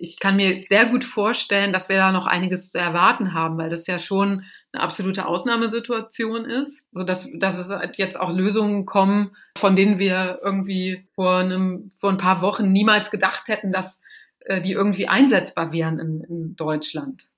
[0.00, 3.70] ich kann mir sehr gut vorstellen, dass wir da noch einiges zu erwarten haben, weil
[3.70, 8.86] das ja schon eine absolute Ausnahmesituation ist, so dass, dass es halt jetzt auch Lösungen
[8.86, 14.00] kommen, von denen wir irgendwie vor einem, vor ein paar Wochen niemals gedacht hätten, dass
[14.40, 17.28] äh, die irgendwie einsetzbar wären in, in Deutschland.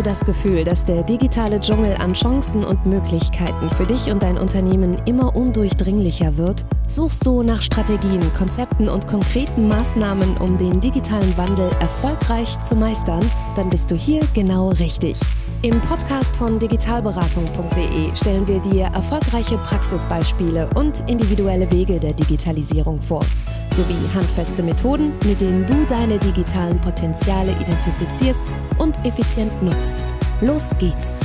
[0.00, 4.38] Du das Gefühl, dass der digitale Dschungel an Chancen und Möglichkeiten für dich und dein
[4.38, 6.64] Unternehmen immer undurchdringlicher wird?
[6.86, 13.28] Suchst du nach Strategien, Konzepten und konkreten Maßnahmen, um den digitalen Wandel erfolgreich zu meistern?
[13.56, 15.18] Dann bist du hier genau richtig.
[15.62, 23.26] Im Podcast von digitalberatung.de stellen wir dir erfolgreiche Praxisbeispiele und individuelle Wege der Digitalisierung vor,
[23.70, 28.40] sowie handfeste Methoden, mit denen du deine digitalen Potenziale identifizierst
[28.78, 30.02] und effizient nutzt.
[30.40, 31.18] Los geht's!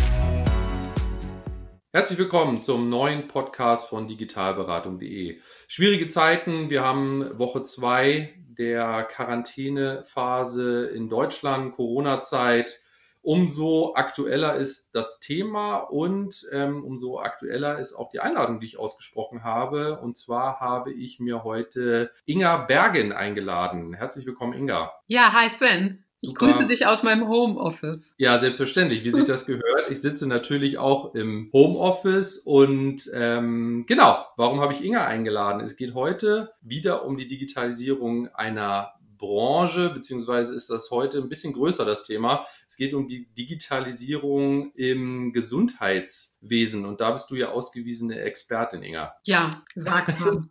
[1.94, 5.40] Herzlich willkommen zum neuen Podcast von digitalberatung.de.
[5.70, 12.82] Schwierige Zeiten, wir haben Woche zwei der Quarantänephase in Deutschland, Corona-Zeit
[13.26, 18.78] umso aktueller ist das Thema und ähm, umso aktueller ist auch die Einladung, die ich
[18.78, 20.00] ausgesprochen habe.
[20.00, 23.94] Und zwar habe ich mir heute Inga Bergen eingeladen.
[23.94, 24.94] Herzlich willkommen, Inga.
[25.08, 26.04] Ja, hi Sven.
[26.22, 26.46] Ich Super.
[26.46, 28.14] grüße dich aus meinem Homeoffice.
[28.18, 29.90] Ja, selbstverständlich, wie sich das gehört.
[29.90, 35.62] Ich sitze natürlich auch im Homeoffice und ähm, genau, warum habe ich Inga eingeladen?
[35.62, 38.94] Es geht heute wieder um die Digitalisierung einer
[39.26, 42.46] Branche, beziehungsweise ist das heute ein bisschen größer, das Thema.
[42.68, 49.16] Es geht um die Digitalisierung im Gesundheitswesen und da bist du ja ausgewiesene Expertin, Inga.
[49.26, 50.50] Ja, sagt man.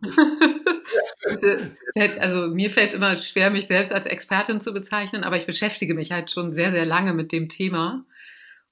[2.19, 5.93] also mir fällt es immer schwer, mich selbst als Expertin zu bezeichnen, aber ich beschäftige
[5.93, 8.05] mich halt schon sehr, sehr lange mit dem Thema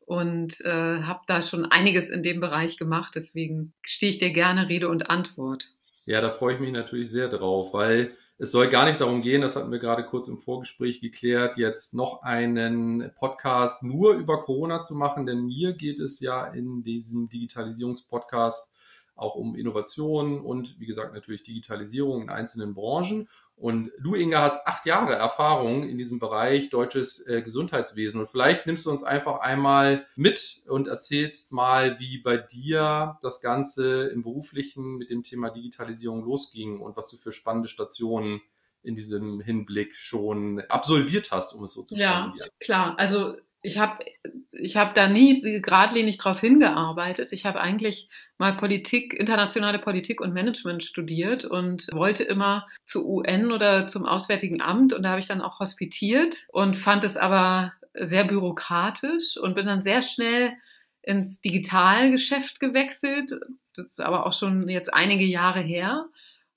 [0.05, 3.13] und äh, habe da schon einiges in dem Bereich gemacht.
[3.15, 5.69] Deswegen stehe ich dir gerne Rede und Antwort.
[6.05, 9.41] Ja, da freue ich mich natürlich sehr drauf, weil es soll gar nicht darum gehen,
[9.41, 14.81] das hatten wir gerade kurz im Vorgespräch geklärt, jetzt noch einen Podcast nur über Corona
[14.81, 18.73] zu machen, denn mir geht es ja in diesem Digitalisierungspodcast
[19.15, 23.29] auch um Innovation und wie gesagt natürlich Digitalisierung in einzelnen Branchen.
[23.55, 28.19] Und du, Inga, hast acht Jahre Erfahrung in diesem Bereich deutsches äh, Gesundheitswesen.
[28.19, 33.41] Und vielleicht nimmst du uns einfach einmal mit und erzählst mal, wie bei dir das
[33.41, 38.41] Ganze im beruflichen mit dem Thema Digitalisierung losging und was du für spannende Stationen
[38.81, 42.95] in diesem Hinblick schon absolviert hast, um es so zu ja, Ja, klar.
[42.99, 44.03] Also ich habe
[44.51, 47.31] ich hab da nie geradlinig drauf hingearbeitet.
[47.31, 53.51] Ich habe eigentlich mal Politik, internationale Politik und Management studiert und wollte immer zu UN
[53.51, 57.73] oder zum Auswärtigen Amt und da habe ich dann auch hospitiert und fand es aber
[57.93, 60.53] sehr bürokratisch und bin dann sehr schnell
[61.01, 63.31] ins Digitalgeschäft gewechselt.
[63.75, 66.09] Das ist aber auch schon jetzt einige Jahre her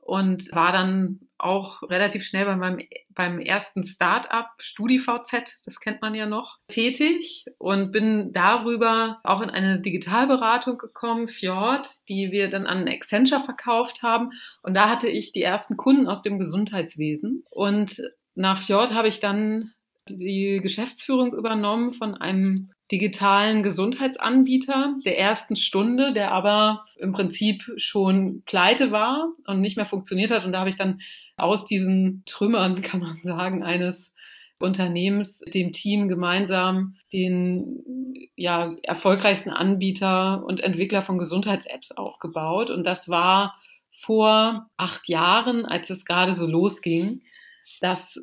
[0.06, 2.78] und war dann auch relativ schnell bei meinem,
[3.10, 9.50] beim ersten Start-up StudiVZ, das kennt man ja noch, tätig und bin darüber auch in
[9.50, 14.30] eine Digitalberatung gekommen, Fjord, die wir dann an Accenture verkauft haben.
[14.62, 17.44] Und da hatte ich die ersten Kunden aus dem Gesundheitswesen.
[17.50, 18.02] Und
[18.34, 19.72] nach Fjord habe ich dann
[20.08, 28.42] die Geschäftsführung übernommen von einem digitalen Gesundheitsanbieter der ersten Stunde, der aber im Prinzip schon
[28.46, 30.44] pleite war und nicht mehr funktioniert hat.
[30.44, 31.00] Und da habe ich dann
[31.36, 34.12] aus diesen Trümmern, kann man sagen, eines
[34.58, 42.70] Unternehmens, dem Team gemeinsam den ja, erfolgreichsten Anbieter und Entwickler von Gesundheits-Apps aufgebaut.
[42.70, 43.56] Und das war
[43.98, 47.22] vor acht Jahren, als es gerade so losging,
[47.80, 48.22] dass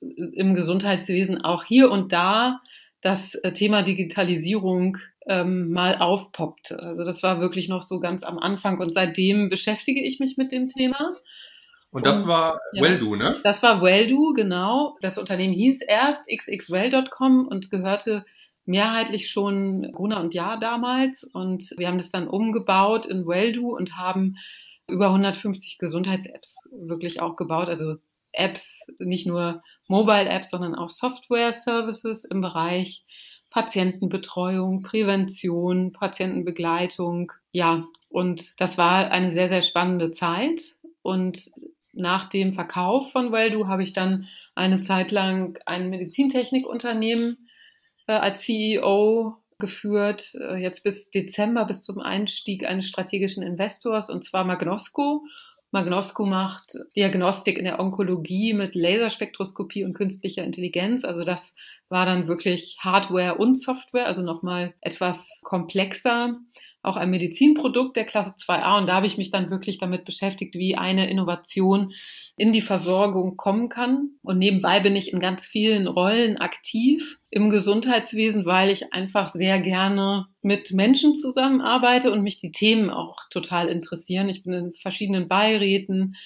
[0.00, 2.60] im Gesundheitswesen auch hier und da
[3.04, 6.82] das äh, Thema Digitalisierung ähm, mal aufpoppte.
[6.82, 10.52] Also das war wirklich noch so ganz am Anfang und seitdem beschäftige ich mich mit
[10.52, 11.12] dem Thema.
[11.90, 13.36] Und das und, war ja, Welldo, ne?
[13.44, 14.96] Das war Welldo, genau.
[15.02, 18.24] Das Unternehmen hieß erst xxwell.com und gehörte
[18.64, 21.24] mehrheitlich schon Gruner und Ja damals.
[21.24, 24.38] Und wir haben das dann umgebaut in Welldo und haben
[24.88, 27.68] über 150 Gesundheits-Apps wirklich auch gebaut.
[27.68, 27.96] Also
[28.34, 33.04] Apps, nicht nur Mobile-Apps, sondern auch Software-Services im Bereich
[33.50, 37.32] Patientenbetreuung, Prävention, Patientenbegleitung.
[37.52, 40.74] Ja, und das war eine sehr, sehr spannende Zeit.
[41.02, 41.50] Und
[41.92, 47.48] nach dem Verkauf von Welldo habe ich dann eine Zeit lang ein Medizintechnikunternehmen
[48.06, 54.24] äh, als CEO geführt, äh, jetzt bis Dezember, bis zum Einstieg eines strategischen Investors, und
[54.24, 55.24] zwar Magnosco.
[55.74, 61.04] Magnosco macht Diagnostik in der Onkologie mit Laserspektroskopie und künstlicher Intelligenz.
[61.04, 61.56] Also das
[61.88, 66.38] war dann wirklich Hardware und Software, also nochmal etwas komplexer.
[66.82, 70.54] auch ein Medizinprodukt der Klasse 2a und da habe ich mich dann wirklich damit beschäftigt,
[70.54, 71.92] wie eine Innovation
[72.36, 74.10] in die Versorgung kommen kann.
[74.22, 79.60] Und nebenbei bin ich in ganz vielen Rollen aktiv im Gesundheitswesen, weil ich einfach sehr
[79.60, 84.28] gerne mit Menschen zusammenarbeite und mich die Themen auch total interessieren.
[84.28, 86.16] Ich bin in verschiedenen Beiräten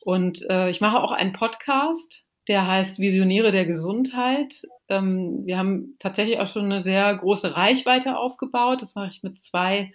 [0.00, 4.62] und äh, ich mache auch einen Podcast, der heißt Visionäre der Gesundheit.
[4.88, 8.82] Ähm, wir haben tatsächlich auch schon eine sehr große Reichweite aufgebaut.
[8.82, 9.88] Das mache ich mit zwei,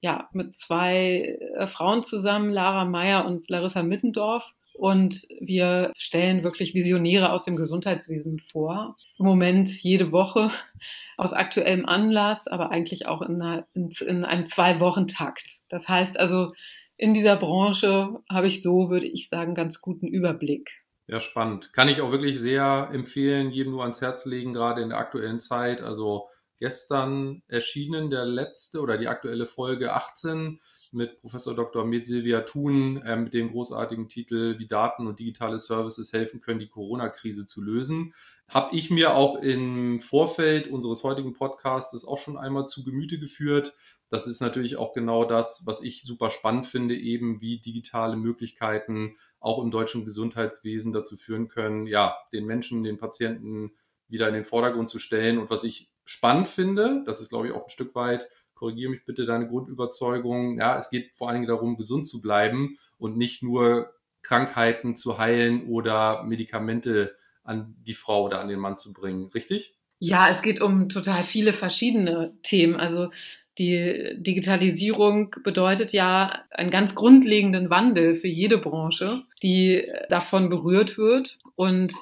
[0.00, 4.52] ja, mit zwei äh, Frauen zusammen, Lara Meyer und Larissa Mittendorf.
[4.76, 8.96] Und wir stellen wirklich Visionäre aus dem Gesundheitswesen vor.
[9.18, 10.50] Im Moment jede Woche
[11.16, 15.60] aus aktuellem Anlass, aber eigentlich auch in, einer, in, in einem Zwei-Wochen-Takt.
[15.68, 16.52] Das heißt also,
[16.96, 20.70] in dieser Branche habe ich so, würde ich sagen, ganz guten Überblick.
[21.06, 21.72] Ja, spannend.
[21.72, 25.40] Kann ich auch wirklich sehr empfehlen, jedem nur ans Herz legen, gerade in der aktuellen
[25.40, 25.80] Zeit.
[25.80, 26.26] Also
[26.58, 30.60] gestern erschienen der letzte oder die aktuelle Folge 18
[30.92, 31.84] mit Professor Dr.
[31.84, 36.60] Med Silvia Thun äh, mit dem großartigen Titel Wie Daten und digitale Services helfen können,
[36.60, 38.14] die Corona-Krise zu lösen.
[38.48, 43.74] Habe ich mir auch im Vorfeld unseres heutigen Podcasts auch schon einmal zu Gemüte geführt.
[44.08, 49.16] Das ist natürlich auch genau das, was ich super spannend finde, eben wie digitale Möglichkeiten
[49.40, 53.72] auch im deutschen Gesundheitswesen dazu führen können, ja, den Menschen, den Patienten
[54.08, 55.38] wieder in den Vordergrund zu stellen.
[55.38, 59.04] Und was ich spannend finde, das ist, glaube ich, auch ein Stück weit korrigiere mich
[59.04, 60.58] bitte deine Grundüberzeugung.
[60.58, 63.92] Ja, es geht vor allen Dingen darum, gesund zu bleiben und nicht nur
[64.22, 67.14] Krankheiten zu heilen oder Medikamente
[67.44, 69.30] an die Frau oder an den Mann zu bringen.
[69.34, 69.74] Richtig?
[69.98, 72.74] Ja, es geht um total viele verschiedene Themen.
[72.74, 73.10] Also
[73.58, 81.38] die Digitalisierung bedeutet ja einen ganz grundlegenden Wandel für jede Branche, die davon berührt wird.
[81.54, 81.92] Und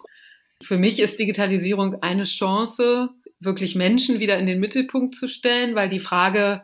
[0.62, 3.10] für mich ist Digitalisierung eine Chance,
[3.40, 6.62] wirklich Menschen wieder in den Mittelpunkt zu stellen, weil die Frage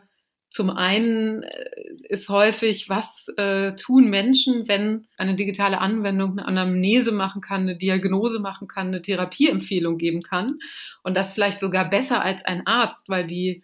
[0.51, 1.69] zum einen äh,
[2.09, 7.77] ist häufig, was äh, tun Menschen, wenn eine digitale Anwendung eine Anamnese machen kann, eine
[7.77, 10.59] Diagnose machen kann, eine Therapieempfehlung geben kann
[11.03, 13.63] und das vielleicht sogar besser als ein Arzt, weil die,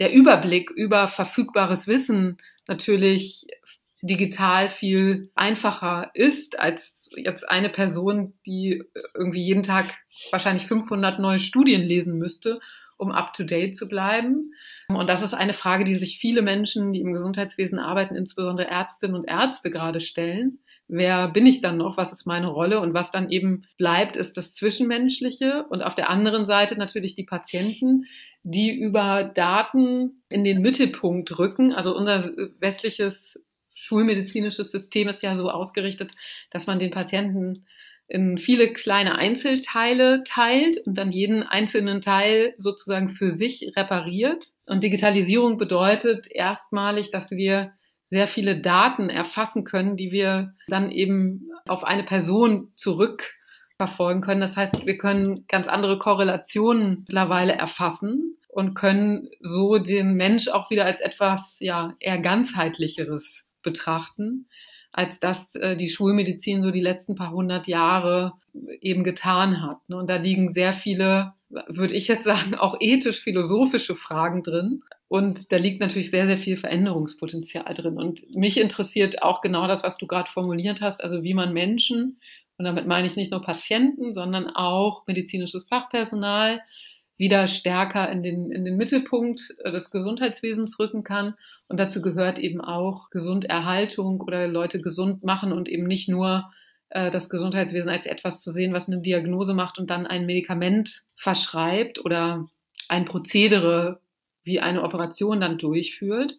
[0.00, 3.46] der Überblick über verfügbares Wissen natürlich
[4.02, 8.82] digital viel einfacher ist als jetzt eine Person, die
[9.14, 9.94] irgendwie jeden Tag
[10.30, 12.60] wahrscheinlich 500 neue Studien lesen müsste,
[12.98, 14.52] um up-to-date zu bleiben.
[14.88, 19.16] Und das ist eine Frage, die sich viele Menschen, die im Gesundheitswesen arbeiten, insbesondere Ärztinnen
[19.16, 20.60] und Ärzte gerade stellen.
[20.88, 21.96] Wer bin ich dann noch?
[21.96, 22.80] Was ist meine Rolle?
[22.80, 25.64] Und was dann eben bleibt, ist das Zwischenmenschliche.
[25.68, 28.04] Und auf der anderen Seite natürlich die Patienten,
[28.44, 31.72] die über Daten in den Mittelpunkt rücken.
[31.72, 32.22] Also unser
[32.60, 33.40] westliches
[33.86, 36.12] schulmedizinisches System ist ja so ausgerichtet,
[36.50, 37.66] dass man den Patienten
[38.08, 44.46] in viele kleine Einzelteile teilt und dann jeden einzelnen Teil sozusagen für sich repariert.
[44.66, 47.72] Und Digitalisierung bedeutet erstmalig, dass wir
[48.08, 54.40] sehr viele Daten erfassen können, die wir dann eben auf eine Person zurückverfolgen können.
[54.40, 60.70] Das heißt, wir können ganz andere Korrelationen mittlerweile erfassen und können so den Mensch auch
[60.70, 64.46] wieder als etwas ja eher ganzheitlicheres betrachten
[64.96, 68.32] als das äh, die Schulmedizin so die letzten paar hundert Jahre
[68.80, 69.86] eben getan hat.
[69.88, 69.96] Ne?
[69.96, 71.34] Und da liegen sehr viele,
[71.68, 74.82] würde ich jetzt sagen, auch ethisch-philosophische Fragen drin.
[75.08, 77.98] Und da liegt natürlich sehr, sehr viel Veränderungspotenzial drin.
[77.98, 82.18] Und mich interessiert auch genau das, was du gerade formuliert hast, also wie man Menschen,
[82.58, 86.62] und damit meine ich nicht nur Patienten, sondern auch medizinisches Fachpersonal,
[87.16, 91.34] wieder stärker in den, in den Mittelpunkt äh, des Gesundheitswesens rücken kann.
[91.68, 96.50] Und dazu gehört eben auch Gesunderhaltung oder Leute gesund machen und eben nicht nur
[96.90, 101.04] äh, das Gesundheitswesen als etwas zu sehen, was eine Diagnose macht und dann ein Medikament
[101.16, 102.48] verschreibt oder
[102.88, 104.00] ein Prozedere
[104.44, 106.38] wie eine Operation dann durchführt.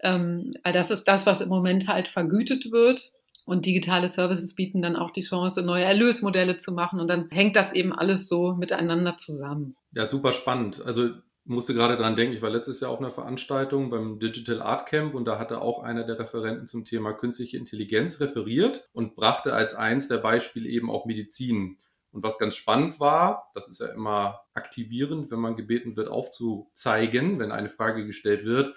[0.00, 3.12] Ähm, das ist das, was im Moment halt vergütet wird
[3.44, 7.00] und digitale Services bieten dann auch die Chance, neue Erlösmodelle zu machen.
[7.00, 9.74] Und dann hängt das eben alles so miteinander zusammen.
[9.92, 10.80] Ja, super spannend.
[10.84, 11.10] Also
[11.44, 15.14] musste gerade dran denken, ich war letztes Jahr auf einer Veranstaltung beim Digital Art Camp
[15.14, 19.74] und da hatte auch einer der Referenten zum Thema künstliche Intelligenz referiert und brachte als
[19.74, 21.78] eins der Beispiele eben auch Medizin.
[22.12, 27.38] Und was ganz spannend war, das ist ja immer aktivierend, wenn man gebeten wird, aufzuzeigen,
[27.38, 28.74] wenn eine Frage gestellt wird,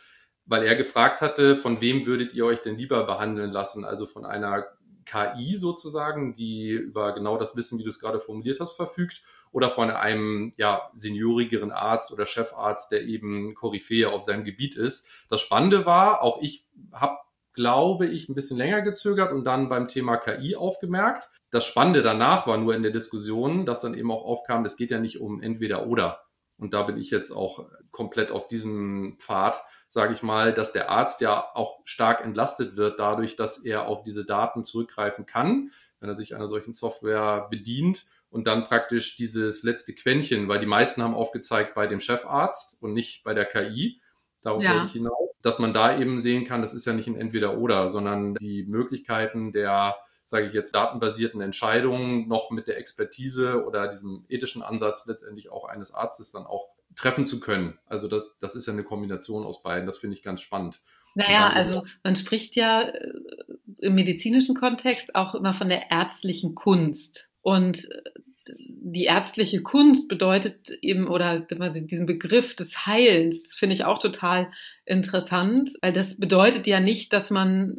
[0.48, 3.86] weil er gefragt hatte, von wem würdet ihr euch denn lieber behandeln lassen?
[3.86, 4.66] Also von einer
[5.06, 9.70] KI sozusagen, die über genau das Wissen, wie du es gerade formuliert hast, verfügt, oder
[9.70, 15.10] von einem ja, seniorigeren Arzt oder Chefarzt, der eben Koryphäe auf seinem Gebiet ist.
[15.30, 17.18] Das Spannende war, auch ich habe,
[17.54, 21.30] glaube ich, ein bisschen länger gezögert und dann beim Thema KI aufgemerkt.
[21.50, 24.92] Das Spannende danach war nur in der Diskussion, dass dann eben auch aufkam, es geht
[24.92, 26.27] ja nicht um entweder oder,
[26.58, 30.90] und da bin ich jetzt auch komplett auf diesem Pfad, sage ich mal, dass der
[30.90, 36.10] Arzt ja auch stark entlastet wird dadurch, dass er auf diese Daten zurückgreifen kann, wenn
[36.10, 41.02] er sich einer solchen Software bedient und dann praktisch dieses letzte Quäntchen, weil die meisten
[41.02, 44.02] haben aufgezeigt bei dem Chefarzt und nicht bei der KI.
[44.42, 44.74] Darauf ja.
[44.74, 47.90] wollte ich hinaus, dass man da eben sehen kann, das ist ja nicht ein Entweder-Oder,
[47.90, 49.96] sondern die Möglichkeiten der
[50.28, 55.66] sage ich jetzt, datenbasierten Entscheidungen noch mit der Expertise oder diesem ethischen Ansatz letztendlich auch
[55.66, 57.80] eines Arztes dann auch treffen zu können.
[57.86, 59.86] Also das, das ist ja eine Kombination aus beiden.
[59.86, 60.82] Das finde ich ganz spannend.
[61.16, 63.14] Naja, also man spricht ja äh,
[63.80, 67.30] im medizinischen Kontext auch immer von der ärztlichen Kunst.
[67.42, 68.02] Und äh,
[68.58, 74.52] die ärztliche Kunst bedeutet eben, oder diesen Begriff des Heilens finde ich auch total
[74.86, 77.78] interessant, weil das bedeutet ja nicht, dass man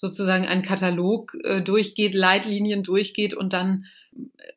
[0.00, 3.84] sozusagen einen Katalog äh, durchgeht, Leitlinien durchgeht und dann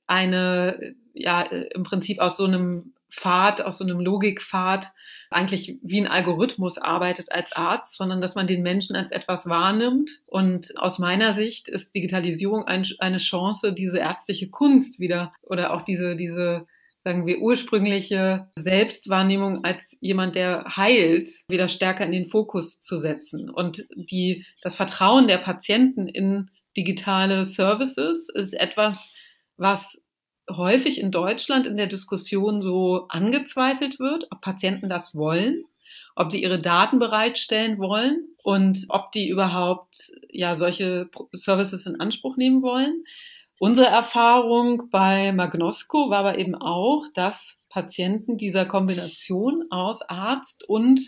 [0.08, 4.92] eine, ja, äh, im Prinzip aus so einem Pfad, aus so einem Logikpfad
[5.30, 10.22] eigentlich wie ein Algorithmus arbeitet als Arzt, sondern dass man den Menschen als etwas wahrnimmt.
[10.26, 15.82] Und aus meiner Sicht ist Digitalisierung ein, eine Chance, diese ärztliche Kunst wieder oder auch
[15.82, 16.66] diese, diese
[17.04, 23.50] sagen wir, ursprüngliche Selbstwahrnehmung als jemand, der heilt, wieder stärker in den Fokus zu setzen.
[23.50, 29.10] Und die, das Vertrauen der Patienten in digitale Services ist etwas,
[29.58, 30.02] was
[30.50, 35.64] häufig in Deutschland in der Diskussion so angezweifelt wird, ob Patienten das wollen,
[36.16, 42.38] ob die ihre Daten bereitstellen wollen und ob die überhaupt ja solche Services in Anspruch
[42.38, 43.04] nehmen wollen.
[43.64, 51.00] Unsere Erfahrung bei Magnosco war aber eben auch, dass Patienten dieser Kombination aus Arzt und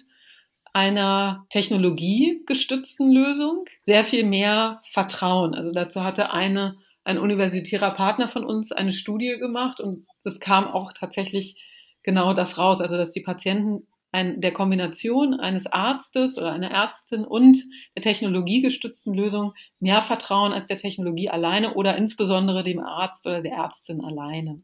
[0.72, 5.54] einer technologiegestützten Lösung sehr viel mehr vertrauen.
[5.54, 10.66] Also dazu hatte eine, ein universitärer Partner von uns eine Studie gemacht und es kam
[10.70, 11.62] auch tatsächlich
[12.04, 12.80] genau das raus.
[12.80, 13.86] Also dass die Patienten
[14.16, 17.62] ein, der Kombination eines Arztes oder einer Ärztin und
[17.96, 23.52] der technologiegestützten Lösung mehr vertrauen als der Technologie alleine oder insbesondere dem Arzt oder der
[23.58, 24.62] Ärztin alleine.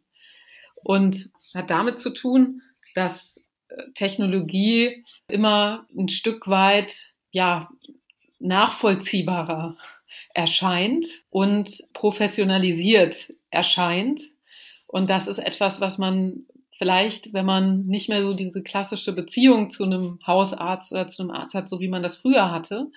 [0.76, 2.62] Und hat damit zu tun,
[2.96, 7.70] dass äh, Technologie immer ein Stück weit, ja,
[8.40, 9.78] nachvollziehbarer
[10.34, 14.22] erscheint und professionalisiert erscheint.
[14.88, 16.46] Und das ist etwas, was man
[16.82, 21.30] vielleicht, wenn man nicht mehr so diese klassische Beziehung zu einem Hausarzt oder zu einem
[21.30, 22.88] Arzt hat, so wie man das früher hatte,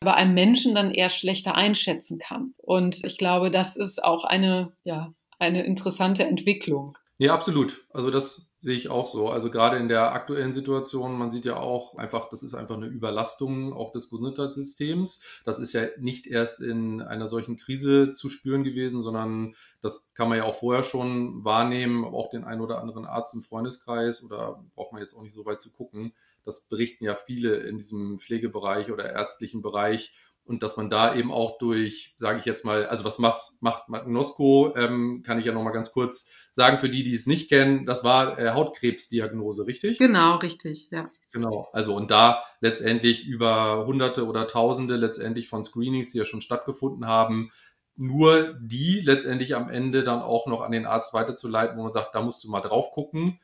[0.00, 2.54] aber einem Menschen dann eher schlechter einschätzen kann.
[2.56, 6.96] Und ich glaube, das ist auch eine, ja, eine interessante Entwicklung.
[7.18, 7.84] Ja, absolut.
[7.92, 9.28] Also das Sehe ich auch so.
[9.28, 12.86] Also gerade in der aktuellen Situation, man sieht ja auch einfach, das ist einfach eine
[12.86, 15.24] Überlastung auch des Gesundheitssystems.
[15.44, 20.28] Das ist ja nicht erst in einer solchen Krise zu spüren gewesen, sondern das kann
[20.28, 24.64] man ja auch vorher schon wahrnehmen, auch den einen oder anderen Arzt im Freundeskreis oder
[24.74, 26.12] braucht man jetzt auch nicht so weit zu gucken.
[26.44, 30.14] Das berichten ja viele in diesem Pflegebereich oder ärztlichen Bereich
[30.48, 33.88] und dass man da eben auch durch, sage ich jetzt mal, also was macht, macht
[33.88, 37.84] Magnosco, ähm, kann ich ja nochmal ganz kurz sagen für die, die es nicht kennen,
[37.84, 39.98] das war äh, Hautkrebsdiagnose, richtig?
[39.98, 41.08] Genau, richtig, ja.
[41.32, 46.40] Genau, also und da letztendlich über Hunderte oder Tausende letztendlich von Screenings, die ja schon
[46.40, 47.52] stattgefunden haben,
[47.94, 52.14] nur die letztendlich am Ende dann auch noch an den Arzt weiterzuleiten, wo man sagt,
[52.14, 53.38] da musst du mal drauf gucken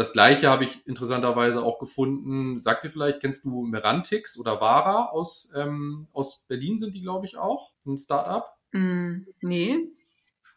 [0.00, 2.58] das gleiche habe ich interessanterweise auch gefunden.
[2.62, 7.26] Sagt ihr vielleicht, kennst du Merantix oder Vara aus, ähm, aus Berlin sind die, glaube
[7.26, 8.46] ich, auch, ein Startup?
[8.72, 9.78] Mm, nee.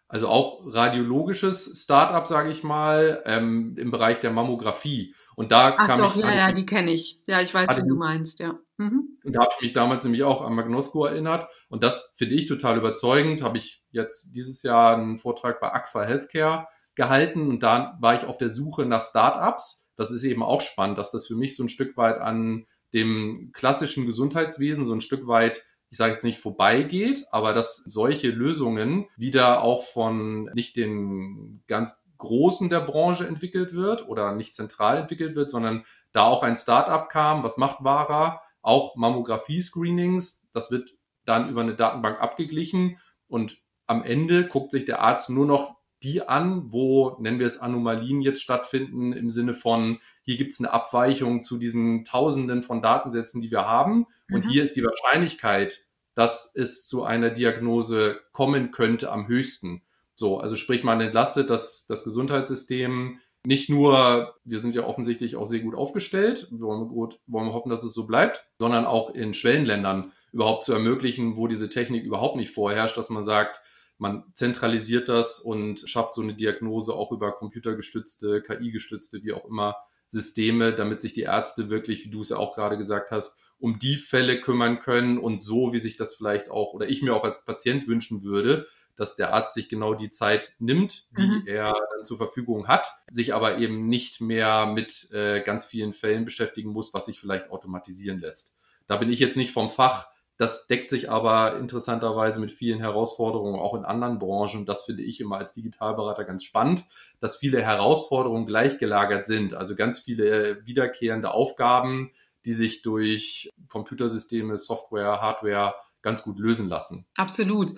[0.08, 5.14] Also auch radiologisches Startup, sage ich mal, ähm, im Bereich der Mammographie.
[5.36, 6.22] Und da Ach kam doch, ich.
[6.22, 7.20] ja, ja, die kenne ich.
[7.28, 8.58] Ja, ich weiß, wie du meinst, ja.
[8.78, 9.18] Mhm.
[9.26, 11.50] Und da habe ich mich damals nämlich auch an Magnosco erinnert.
[11.68, 13.42] Und das finde ich total überzeugend.
[13.42, 18.26] Habe ich jetzt dieses Jahr einen Vortrag bei Aqua Healthcare gehalten und da war ich
[18.26, 19.92] auf der Suche nach Startups.
[19.96, 23.52] Das ist eben auch spannend, dass das für mich so ein Stück weit an dem
[23.54, 29.06] klassischen Gesundheitswesen so ein Stück weit ich sage jetzt nicht vorbeigeht, aber dass solche Lösungen
[29.16, 35.36] wieder auch von nicht den ganz Großen der Branche entwickelt wird oder nicht zentral entwickelt
[35.36, 40.96] wird, sondern da auch ein Startup kam, was macht Vara, auch Mammographie-Screenings, das wird
[41.26, 42.98] dann über eine Datenbank abgeglichen
[43.28, 47.60] und am Ende guckt sich der Arzt nur noch die an, wo, nennen wir es
[47.60, 52.82] Anomalien jetzt stattfinden, im Sinne von, hier gibt es eine Abweichung zu diesen Tausenden von
[52.82, 54.06] Datensätzen, die wir haben.
[54.32, 54.50] Und mhm.
[54.50, 59.82] hier ist die Wahrscheinlichkeit, dass es zu einer Diagnose kommen könnte, am höchsten.
[60.16, 65.48] So, also sprich, man entlastet das, das Gesundheitssystem nicht nur, wir sind ja offensichtlich auch
[65.48, 69.34] sehr gut aufgestellt, wollen gut, wollen wir hoffen, dass es so bleibt, sondern auch in
[69.34, 73.62] Schwellenländern überhaupt zu ermöglichen, wo diese Technik überhaupt nicht vorherrscht, dass man sagt,
[73.98, 79.78] man zentralisiert das und schafft so eine Diagnose auch über computergestützte, KI-gestützte, wie auch immer
[80.08, 83.80] Systeme, damit sich die Ärzte wirklich, wie du es ja auch gerade gesagt hast, um
[83.80, 87.24] die Fälle kümmern können und so, wie sich das vielleicht auch oder ich mir auch
[87.24, 91.44] als Patient wünschen würde, dass der Arzt sich genau die Zeit nimmt, die mhm.
[91.48, 91.74] er
[92.04, 96.94] zur Verfügung hat, sich aber eben nicht mehr mit äh, ganz vielen Fällen beschäftigen muss,
[96.94, 98.58] was sich vielleicht automatisieren lässt.
[98.88, 100.10] Da bin ich jetzt nicht vom Fach.
[100.38, 104.66] Das deckt sich aber interessanterweise mit vielen Herausforderungen auch in anderen Branchen.
[104.66, 106.86] Das finde ich immer als Digitalberater ganz spannend,
[107.20, 109.54] dass viele Herausforderungen gleichgelagert sind.
[109.54, 112.12] Also ganz viele wiederkehrende Aufgaben,
[112.46, 117.06] die sich durch Computersysteme, Software, Hardware ganz gut lösen lassen.
[117.16, 117.76] Absolut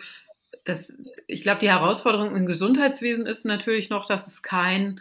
[0.65, 0.93] das,
[1.27, 4.99] ich glaube, die Herausforderung im Gesundheitswesen ist natürlich noch, dass es kein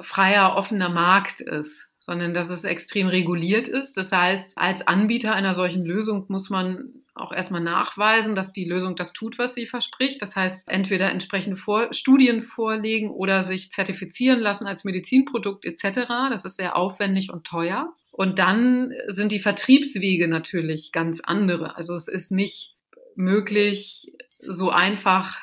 [0.00, 3.96] freier, offener Markt ist, sondern dass es extrem reguliert ist.
[3.96, 8.94] Das heißt, als Anbieter einer solchen Lösung muss man auch erstmal nachweisen, dass die Lösung
[8.94, 10.22] das tut, was sie verspricht.
[10.22, 16.06] Das heißt, entweder entsprechende Vor Studien vorlegen oder sich zertifizieren lassen als Medizinprodukt etc.
[16.30, 17.92] Das ist sehr aufwendig und teuer.
[18.12, 21.76] Und dann sind die Vertriebswege natürlich ganz andere.
[21.76, 22.76] Also es ist nicht
[23.16, 25.38] möglich, so einfach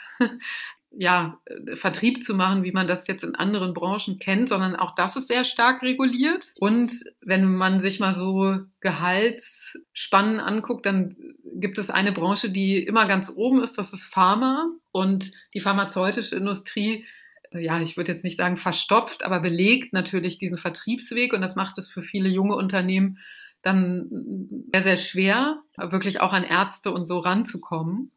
[0.95, 1.39] ja,
[1.73, 5.27] Vertrieb zu machen, wie man das jetzt in anderen Branchen kennt, sondern auch das ist
[5.27, 6.53] sehr stark reguliert.
[6.59, 11.15] Und wenn man sich mal so Gehaltsspannen anguckt, dann
[11.55, 14.67] gibt es eine Branche, die immer ganz oben ist, das ist Pharma.
[14.91, 17.05] Und die pharmazeutische Industrie,
[17.51, 21.33] ja, ich würde jetzt nicht sagen verstopft, aber belegt natürlich diesen Vertriebsweg.
[21.33, 23.17] Und das macht es für viele junge Unternehmen
[23.63, 24.09] dann
[24.71, 28.11] sehr, sehr schwer, wirklich auch an Ärzte und so ranzukommen.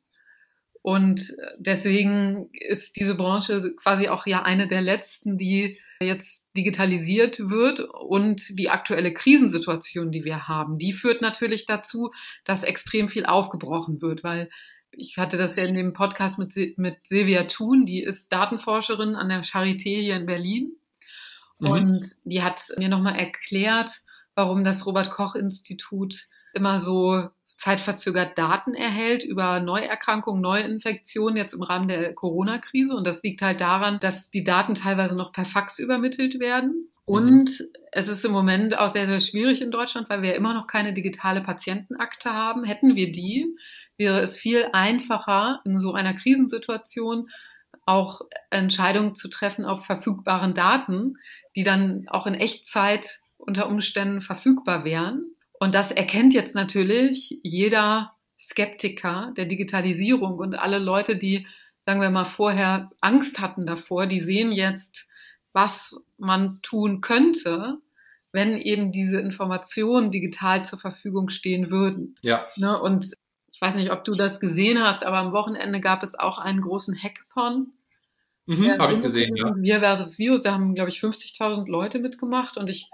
[0.87, 7.81] Und deswegen ist diese Branche quasi auch ja eine der letzten, die jetzt digitalisiert wird.
[7.81, 12.09] Und die aktuelle Krisensituation, die wir haben, die führt natürlich dazu,
[12.45, 14.49] dass extrem viel aufgebrochen wird, weil
[14.93, 19.29] ich hatte das ja in dem Podcast mit, mit Silvia Thun, die ist Datenforscherin an
[19.29, 20.71] der Charité hier in Berlin.
[21.59, 21.69] Mhm.
[21.69, 24.03] Und die hat mir nochmal erklärt,
[24.37, 31.63] warum das Robert Koch Institut immer so zeitverzögert Daten erhält über Neuerkrankungen, Neuinfektionen jetzt im
[31.63, 32.95] Rahmen der Corona-Krise.
[32.95, 36.91] Und das liegt halt daran, dass die Daten teilweise noch per Fax übermittelt werden.
[37.07, 37.67] Und mhm.
[37.93, 40.93] es ist im Moment auch sehr, sehr schwierig in Deutschland, weil wir immer noch keine
[40.93, 42.65] digitale Patientenakte haben.
[42.65, 43.57] Hätten wir die,
[43.97, 47.31] wäre es viel einfacher, in so einer Krisensituation
[47.87, 51.15] auch Entscheidungen zu treffen auf verfügbaren Daten,
[51.55, 55.36] die dann auch in Echtzeit unter Umständen verfügbar wären.
[55.61, 61.47] Und das erkennt jetzt natürlich jeder Skeptiker der Digitalisierung und alle Leute, die,
[61.87, 65.07] sagen wir mal, vorher Angst hatten davor, die sehen jetzt,
[65.53, 67.79] was man tun könnte,
[68.33, 72.17] wenn eben diese Informationen digital zur Verfügung stehen würden.
[72.21, 72.47] Ja.
[72.57, 72.79] Ne?
[72.79, 73.15] Und
[73.51, 76.61] ich weiß nicht, ob du das gesehen hast, aber am Wochenende gab es auch einen
[76.61, 77.73] großen Hackathon.
[78.47, 79.55] Mhm, Habe ich gesehen, ja.
[79.57, 82.89] Wir versus Virus, da haben, glaube ich, 50.000 Leute mitgemacht und ich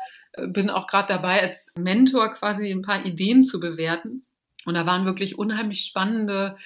[0.49, 4.25] bin auch gerade dabei, als Mentor quasi ein paar Ideen zu bewerten.
[4.65, 6.57] Und da waren wirklich unheimlich spannende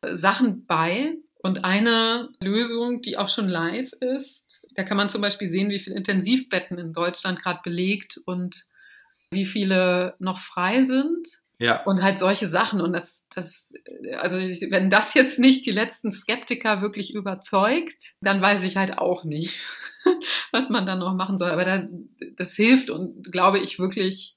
[0.00, 1.14] äh, Sachen bei.
[1.42, 5.80] Und eine Lösung, die auch schon live ist, da kann man zum Beispiel sehen, wie
[5.80, 8.64] viele Intensivbetten in Deutschland gerade belegt und
[9.30, 11.41] wie viele noch frei sind.
[11.62, 11.82] Ja.
[11.84, 12.80] Und halt solche Sachen.
[12.80, 13.72] Und das, das,
[14.18, 19.24] also wenn das jetzt nicht die letzten Skeptiker wirklich überzeugt, dann weiß ich halt auch
[19.24, 19.58] nicht.
[20.52, 21.50] was man dann noch machen soll.
[21.50, 21.86] Aber da,
[22.36, 24.36] das hilft und glaube ich wirklich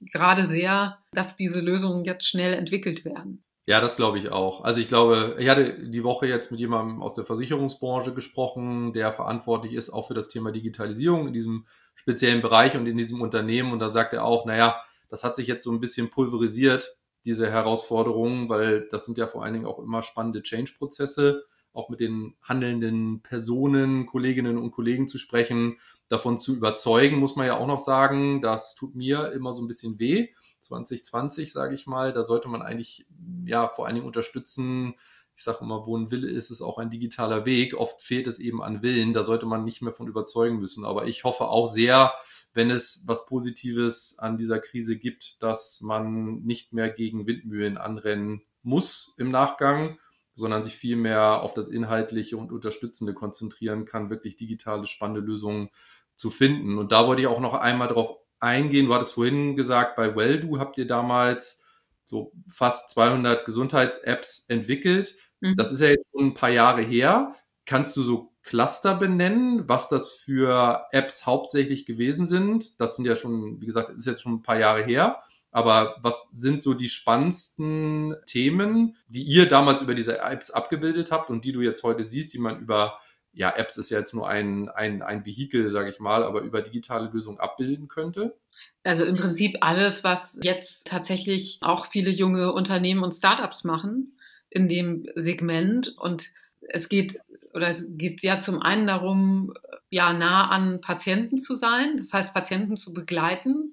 [0.00, 3.42] gerade sehr, dass diese Lösungen jetzt schnell entwickelt werden.
[3.68, 4.62] Ja, das glaube ich auch.
[4.62, 9.10] Also ich glaube, ich hatte die Woche jetzt mit jemandem aus der Versicherungsbranche gesprochen, der
[9.10, 13.72] verantwortlich ist auch für das Thema Digitalisierung in diesem speziellen Bereich und in diesem Unternehmen.
[13.72, 17.50] Und da sagt er auch, naja, das hat sich jetzt so ein bisschen pulverisiert, diese
[17.50, 21.44] Herausforderungen, weil das sind ja vor allen Dingen auch immer spannende Change-Prozesse
[21.76, 27.46] auch mit den handelnden Personen, Kolleginnen und Kollegen zu sprechen, davon zu überzeugen, muss man
[27.46, 30.28] ja auch noch sagen, das tut mir immer so ein bisschen weh.
[30.60, 33.06] 2020, sage ich mal, da sollte man eigentlich
[33.44, 34.94] ja vor allen Dingen unterstützen.
[35.34, 37.74] Ich sage immer, wo ein Wille ist, ist auch ein digitaler Weg.
[37.74, 39.12] Oft fehlt es eben an Willen.
[39.12, 40.86] Da sollte man nicht mehr von überzeugen müssen.
[40.86, 42.14] Aber ich hoffe auch sehr,
[42.56, 48.42] wenn es was Positives an dieser Krise gibt, dass man nicht mehr gegen Windmühlen anrennen
[48.62, 49.98] muss im Nachgang,
[50.32, 55.70] sondern sich viel mehr auf das Inhaltliche und Unterstützende konzentrieren kann, wirklich digitale, spannende Lösungen
[56.14, 56.78] zu finden.
[56.78, 58.86] Und da wollte ich auch noch einmal darauf eingehen.
[58.86, 61.64] Du hattest vorhin gesagt, bei Welldo habt ihr damals
[62.04, 65.14] so fast 200 Gesundheits-Apps entwickelt.
[65.40, 65.56] Mhm.
[65.56, 67.34] Das ist ja jetzt schon ein paar Jahre her.
[67.64, 72.80] Kannst du so Cluster benennen, was das für Apps hauptsächlich gewesen sind?
[72.80, 75.20] Das sind ja schon, wie gesagt, ist jetzt schon ein paar Jahre her.
[75.50, 81.28] Aber was sind so die spannendsten Themen, die ihr damals über diese Apps abgebildet habt
[81.28, 82.98] und die du jetzt heute siehst, die man über
[83.32, 86.62] ja, Apps ist ja jetzt nur ein, ein, ein Vehikel, sage ich mal, aber über
[86.62, 88.38] digitale Lösungen abbilden könnte?
[88.82, 94.16] Also im Prinzip alles, was jetzt tatsächlich auch viele junge Unternehmen und Startups machen
[94.48, 95.94] in dem Segment.
[95.98, 96.30] Und
[96.68, 97.20] es geht
[97.56, 99.52] oder es geht ja zum einen darum,
[99.88, 103.72] ja, nah an Patienten zu sein, das heißt, Patienten zu begleiten,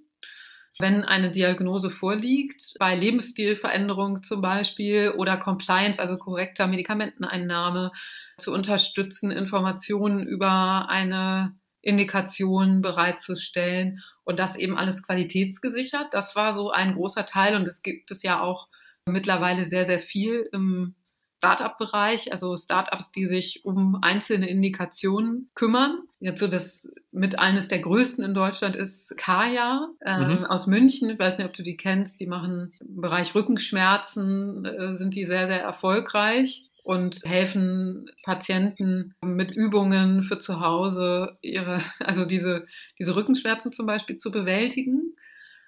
[0.80, 7.92] wenn eine Diagnose vorliegt, bei Lebensstilveränderung zum Beispiel oder Compliance, also korrekter Medikamenteneinnahme,
[8.38, 16.14] zu unterstützen, Informationen über eine Indikation bereitzustellen und das eben alles qualitätsgesichert.
[16.14, 18.70] Das war so ein großer Teil und es gibt es ja auch
[19.06, 20.96] mittlerweile sehr, sehr viel im
[21.44, 26.00] Startup-Bereich, also Startups, die sich um einzelne Indikationen kümmern.
[26.22, 30.46] Jetzt so das mit eines der größten in Deutschland ist Kaya äh, mhm.
[30.46, 31.10] aus München.
[31.10, 32.22] Ich weiß nicht, ob du die kennst.
[32.22, 39.52] Die machen im Bereich Rückenschmerzen, äh, sind die sehr, sehr erfolgreich und helfen Patienten mit
[39.52, 42.66] Übungen für zu Hause ihre, also diese,
[43.00, 45.13] diese Rückenschmerzen zum Beispiel zu bewältigen.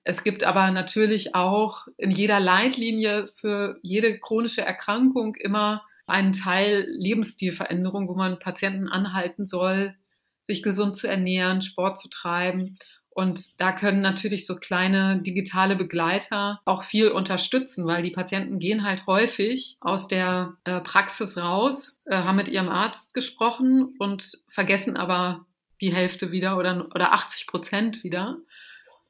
[0.08, 6.86] Es gibt aber natürlich auch in jeder Leitlinie für jede chronische Erkrankung immer einen Teil
[6.92, 9.96] Lebensstilveränderung, wo man Patienten anhalten soll,
[10.44, 12.78] sich gesund zu ernähren, Sport zu treiben.
[13.10, 18.84] Und da können natürlich so kleine digitale Begleiter auch viel unterstützen, weil die Patienten gehen
[18.84, 24.98] halt häufig aus der äh, Praxis raus, äh, haben mit ihrem Arzt gesprochen und vergessen
[24.98, 25.48] aber
[25.82, 28.38] die Hälfte wieder oder, oder 80 Prozent wieder.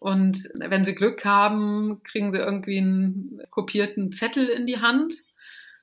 [0.05, 5.15] Und wenn sie Glück haben, kriegen sie irgendwie einen kopierten Zettel in die Hand.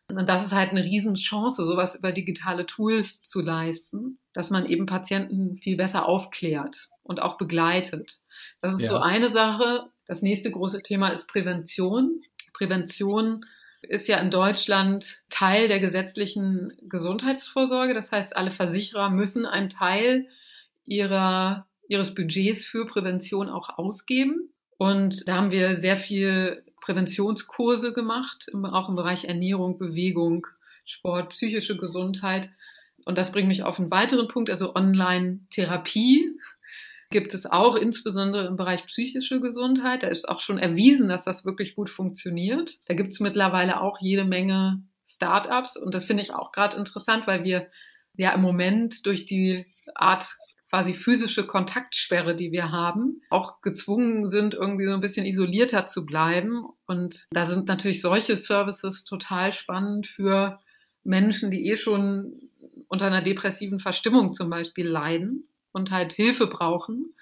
[0.07, 4.87] Und das ist halt eine Riesenchance, sowas über digitale Tools zu leisten, dass man eben
[4.87, 8.21] Patienten viel besser aufklärt und auch begleitet.
[8.61, 8.91] Das ist ja.
[8.91, 9.89] so eine Sache.
[10.07, 12.17] Das nächste große Thema ist Prävention.
[12.53, 13.45] Prävention
[13.81, 17.93] ist ja in Deutschland Teil der gesetzlichen Gesundheitsvorsorge.
[17.93, 20.29] Das heißt, alle Versicherer müssen einen Teil
[20.85, 24.51] ihrer ihres Budgets für Prävention auch ausgeben.
[24.79, 30.47] Und da haben wir sehr viel Präventionskurse gemacht, auch im Bereich Ernährung, Bewegung,
[30.85, 32.51] Sport, psychische Gesundheit.
[33.05, 36.31] Und das bringt mich auf einen weiteren Punkt, also Online-Therapie
[37.11, 40.03] gibt es auch, insbesondere im Bereich psychische Gesundheit.
[40.03, 42.79] Da ist auch schon erwiesen, dass das wirklich gut funktioniert.
[42.87, 47.27] Da gibt es mittlerweile auch jede Menge Startups und das finde ich auch gerade interessant,
[47.27, 47.69] weil wir
[48.17, 50.25] ja im Moment durch die Art
[50.73, 56.07] quasi physische Kontaktsperre, die wir haben, auch gezwungen sind, irgendwie so ein bisschen isolierter zu
[56.07, 56.65] bleiben.
[56.87, 60.61] Und da sind natürlich solche Services total spannend für
[61.05, 62.49] Menschen, die eh schon
[62.89, 67.13] unter einer depressiven Verstimmung zum Beispiel leiden und halt Hilfe brauchen,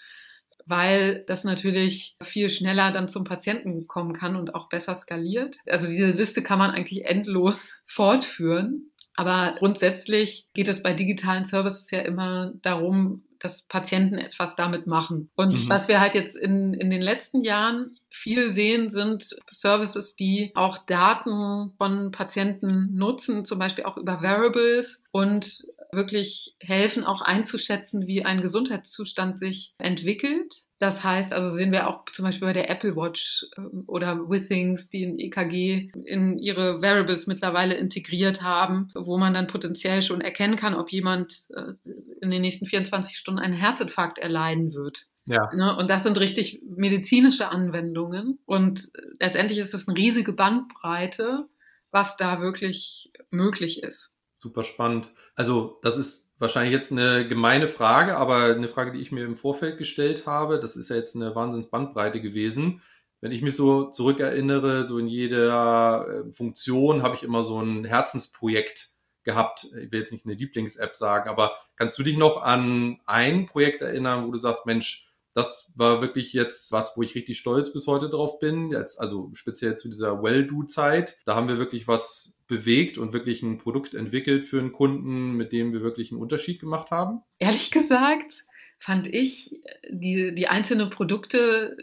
[0.65, 5.57] weil das natürlich viel schneller dann zum Patienten kommen kann und auch besser skaliert.
[5.67, 8.93] Also diese Liste kann man eigentlich endlos fortführen.
[9.17, 15.31] Aber grundsätzlich geht es bei digitalen Services ja immer darum, dass Patienten etwas damit machen.
[15.35, 15.69] Und mhm.
[15.69, 20.79] was wir halt jetzt in, in den letzten Jahren viel sehen, sind Services, die auch
[20.87, 28.25] Daten von Patienten nutzen, zum Beispiel auch über Variables und wirklich helfen, auch einzuschätzen, wie
[28.25, 30.63] ein Gesundheitszustand sich entwickelt.
[30.81, 34.89] Das heißt, also sehen wir auch zum Beispiel bei der Apple Watch ähm, oder Withings,
[34.89, 40.57] die ein EKG in ihre Variables mittlerweile integriert haben, wo man dann potenziell schon erkennen
[40.57, 41.75] kann, ob jemand äh,
[42.23, 45.05] in den nächsten 24 Stunden einen Herzinfarkt erleiden wird.
[45.27, 45.51] Ja.
[45.55, 48.39] Ne, und das sind richtig medizinische Anwendungen.
[48.47, 48.91] Und
[49.21, 51.47] letztendlich ist es eine riesige Bandbreite,
[51.91, 54.11] was da wirklich möglich ist.
[54.37, 55.13] Super spannend.
[55.35, 59.37] Also das ist wahrscheinlich jetzt eine gemeine Frage, aber eine Frage, die ich mir im
[59.37, 60.59] Vorfeld gestellt habe.
[60.59, 62.83] Das ist ja jetzt eine Wahnsinnsbandbreite gewesen.
[63.21, 67.85] Wenn ich mich so zurückerinnere, so in jeder äh, Funktion habe ich immer so ein
[67.85, 68.91] Herzensprojekt
[69.23, 69.65] gehabt.
[69.79, 73.83] Ich will jetzt nicht eine Lieblings-App sagen, aber kannst du dich noch an ein Projekt
[73.83, 77.87] erinnern, wo du sagst, Mensch, das war wirklich jetzt was, wo ich richtig stolz bis
[77.87, 78.71] heute drauf bin.
[78.73, 81.19] Jetzt, also speziell zu dieser Well-Do-Zeit.
[81.25, 85.53] Da haben wir wirklich was bewegt und wirklich ein Produkt entwickelt für einen Kunden, mit
[85.53, 87.23] dem wir wirklich einen Unterschied gemacht haben?
[87.39, 88.45] Ehrlich gesagt
[88.81, 91.77] fand ich die, die einzelnen Produkte,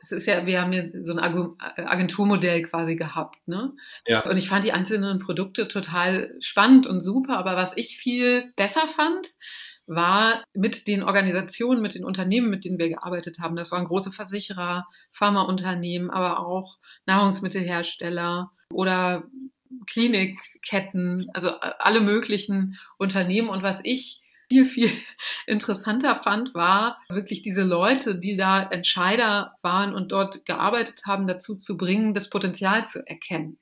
[0.00, 1.18] es ist ja, wir haben ja so ein
[1.58, 3.72] Agenturmodell quasi gehabt, ne?
[4.06, 4.24] Ja.
[4.24, 8.86] Und ich fand die einzelnen Produkte total spannend und super, aber was ich viel besser
[8.86, 9.34] fand,
[9.86, 13.56] war mit den Organisationen, mit den Unternehmen, mit denen wir gearbeitet haben.
[13.56, 19.24] Das waren große Versicherer, Pharmaunternehmen, aber auch Nahrungsmittelhersteller oder
[19.88, 23.48] Klinikketten, also alle möglichen Unternehmen.
[23.48, 24.90] Und was ich viel, viel
[25.46, 31.56] interessanter fand, war wirklich diese Leute, die da Entscheider waren und dort gearbeitet haben, dazu
[31.56, 33.58] zu bringen, das Potenzial zu erkennen.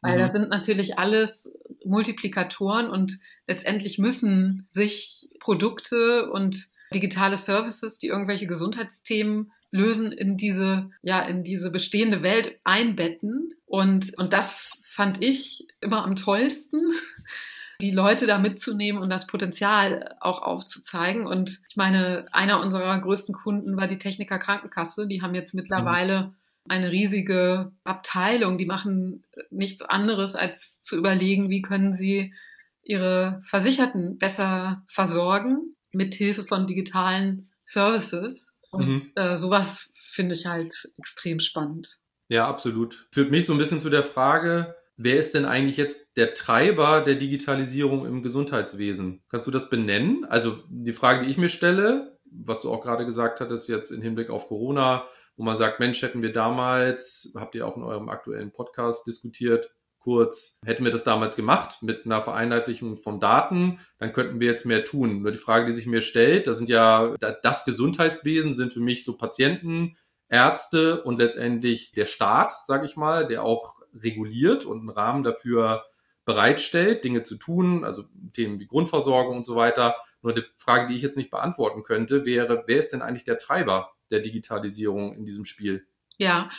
[0.00, 0.20] Weil mhm.
[0.20, 1.48] das sind natürlich alles
[1.86, 10.90] Multiplikatoren und letztendlich müssen sich Produkte und digitale Services, die irgendwelche Gesundheitsthemen lösen, in diese,
[11.02, 13.54] ja, in diese bestehende Welt einbetten.
[13.64, 14.56] Und, und das
[14.90, 16.92] fand ich immer am tollsten,
[17.80, 21.26] die Leute da mitzunehmen und das Potenzial auch aufzuzeigen.
[21.26, 25.08] Und ich meine, einer unserer größten Kunden war die Techniker Krankenkasse.
[25.08, 26.34] Die haben jetzt mittlerweile mhm.
[26.68, 28.58] Eine riesige Abteilung.
[28.58, 32.34] Die machen nichts anderes, als zu überlegen, wie können sie
[32.82, 38.54] ihre Versicherten besser versorgen mit Hilfe von digitalen Services.
[38.70, 39.12] Und mhm.
[39.16, 41.98] äh, sowas finde ich halt extrem spannend.
[42.28, 43.06] Ja, absolut.
[43.12, 47.00] Führt mich so ein bisschen zu der Frage, Wer ist denn eigentlich jetzt der Treiber
[47.00, 49.22] der Digitalisierung im Gesundheitswesen?
[49.30, 50.24] Kannst du das benennen?
[50.26, 54.02] Also die Frage, die ich mir stelle, was du auch gerade gesagt hattest, jetzt im
[54.02, 58.08] Hinblick auf Corona, wo man sagt, Mensch, hätten wir damals, habt ihr auch in eurem
[58.08, 64.12] aktuellen Podcast diskutiert, kurz, hätten wir das damals gemacht mit einer Vereinheitlichung von Daten, dann
[64.12, 65.22] könnten wir jetzt mehr tun.
[65.22, 69.04] Nur die Frage, die sich mir stellt, das sind ja, das Gesundheitswesen sind für mich
[69.04, 69.96] so Patienten,
[70.28, 75.84] Ärzte und letztendlich der Staat, sage ich mal, der auch reguliert und einen Rahmen dafür
[76.24, 79.96] bereitstellt, Dinge zu tun, also Themen wie Grundversorgung und so weiter.
[80.22, 83.38] Nur die Frage, die ich jetzt nicht beantworten könnte, wäre, wer ist denn eigentlich der
[83.38, 85.86] Treiber der Digitalisierung in diesem Spiel?
[86.18, 86.50] Ja,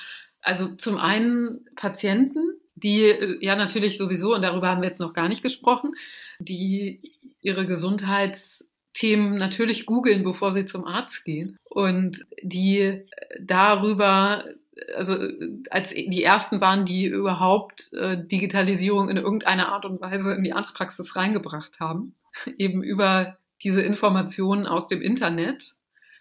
[0.41, 5.13] also zum einen Patienten, die äh, ja natürlich sowieso, und darüber haben wir jetzt noch
[5.13, 5.93] gar nicht gesprochen,
[6.39, 7.01] die
[7.41, 13.05] ihre Gesundheitsthemen natürlich googeln, bevor sie zum Arzt gehen und die äh,
[13.39, 14.45] darüber
[14.95, 15.17] also
[15.69, 20.53] als die ersten waren, die überhaupt äh, Digitalisierung in irgendeiner Art und Weise in die
[20.53, 22.15] Arztpraxis reingebracht haben,
[22.57, 25.73] eben über diese Informationen aus dem Internet.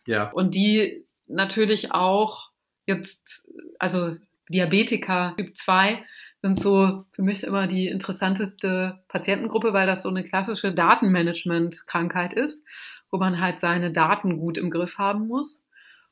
[0.07, 0.31] Ja.
[0.31, 2.51] Und die natürlich auch
[2.87, 3.43] jetzt,
[3.79, 4.15] also
[4.49, 6.05] Diabetiker Typ 2
[6.43, 12.67] sind so für mich immer die interessanteste Patientengruppe, weil das so eine klassische Datenmanagement-Krankheit ist,
[13.11, 15.65] wo man halt seine Daten gut im Griff haben muss.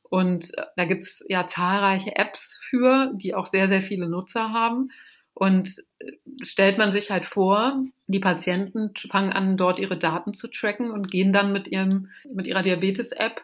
[0.09, 4.89] Und äh, da gibt's ja zahlreiche Apps für, die auch sehr, sehr viele Nutzer haben.
[5.33, 6.11] Und äh,
[6.43, 11.09] stellt man sich halt vor, die Patienten fangen an, dort ihre Daten zu tracken und
[11.09, 13.43] gehen dann mit ihrem, mit ihrer Diabetes-App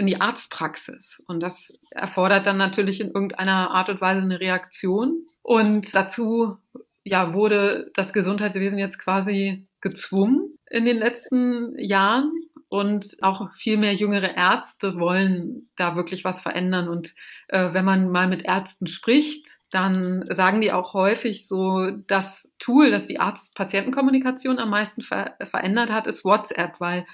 [0.00, 1.22] in die Arztpraxis.
[1.26, 5.26] Und das erfordert dann natürlich in irgendeiner Art und Weise eine Reaktion.
[5.42, 6.56] Und dazu
[7.04, 12.32] ja, wurde das Gesundheitswesen jetzt quasi gezwungen in den letzten Jahren.
[12.70, 16.88] Und auch viel mehr jüngere Ärzte wollen da wirklich was verändern.
[16.88, 17.14] Und
[17.48, 22.90] äh, wenn man mal mit Ärzten spricht, dann sagen die auch häufig so, das Tool,
[22.90, 27.04] das die Arzt-Patienten-Kommunikation am meisten ver verändert hat, ist WhatsApp, weil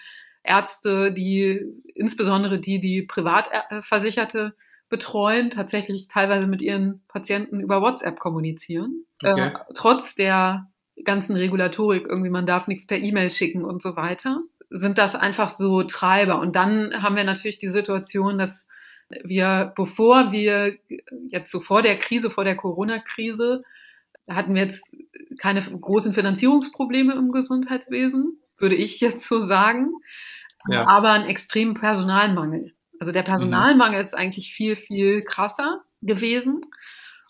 [0.46, 1.60] Ärzte, die,
[1.94, 4.54] insbesondere die, die Privatversicherte
[4.88, 9.04] betreuen, tatsächlich teilweise mit ihren Patienten über WhatsApp kommunizieren.
[9.22, 9.48] Okay.
[9.48, 10.68] Äh, trotz der
[11.04, 14.36] ganzen Regulatorik, irgendwie man darf nichts per E-Mail schicken und so weiter
[14.70, 16.40] sind das einfach so Treiber.
[16.40, 18.68] Und dann haben wir natürlich die Situation, dass
[19.22, 20.76] wir, bevor wir
[21.28, 23.62] jetzt so vor der Krise, vor der Corona-Krise,
[24.28, 24.84] hatten wir jetzt
[25.38, 29.92] keine großen Finanzierungsprobleme im Gesundheitswesen, würde ich jetzt so sagen,
[30.68, 30.86] ja.
[30.86, 32.72] aber einen extremen Personalmangel.
[32.98, 34.06] Also der Personalmangel mhm.
[34.06, 36.62] ist eigentlich viel, viel krasser gewesen.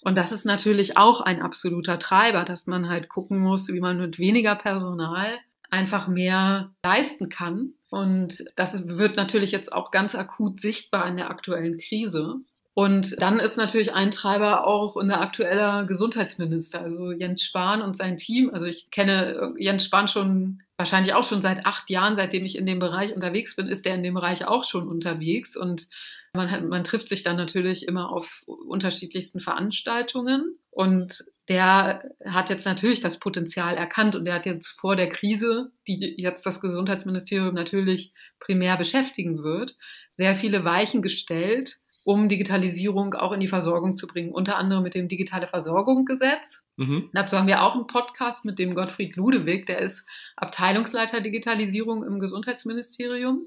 [0.02, 3.98] Und das ist natürlich auch ein absoluter Treiber, dass man halt gucken muss, wie man
[3.98, 5.38] mit weniger Personal
[5.70, 7.72] einfach mehr leisten kann.
[7.90, 12.36] Und das wird natürlich jetzt auch ganz akut sichtbar in der aktuellen Krise.
[12.74, 18.18] Und dann ist natürlich ein Treiber auch unser aktueller Gesundheitsminister, also Jens Spahn und sein
[18.18, 18.50] Team.
[18.52, 22.66] Also ich kenne Jens Spahn schon wahrscheinlich auch schon seit acht Jahren, seitdem ich in
[22.66, 25.56] dem Bereich unterwegs bin, ist er in dem Bereich auch schon unterwegs.
[25.56, 25.88] Und
[26.34, 30.58] man, hat, man trifft sich dann natürlich immer auf unterschiedlichsten Veranstaltungen.
[30.70, 35.70] Und der hat jetzt natürlich das Potenzial erkannt und der hat jetzt vor der Krise,
[35.86, 39.76] die jetzt das Gesundheitsministerium natürlich primär beschäftigen wird,
[40.14, 44.94] sehr viele Weichen gestellt, um Digitalisierung auch in die Versorgung zu bringen, unter anderem mit
[44.94, 46.62] dem Digitale Versorgung Gesetz.
[46.76, 47.10] Mhm.
[47.12, 50.04] Dazu haben wir auch einen Podcast mit dem Gottfried Ludewig, der ist
[50.36, 53.42] Abteilungsleiter Digitalisierung im Gesundheitsministerium.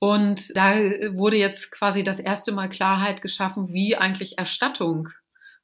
[0.00, 0.74] Und da
[1.14, 5.08] wurde jetzt quasi das erste Mal Klarheit geschaffen, wie eigentlich Erstattung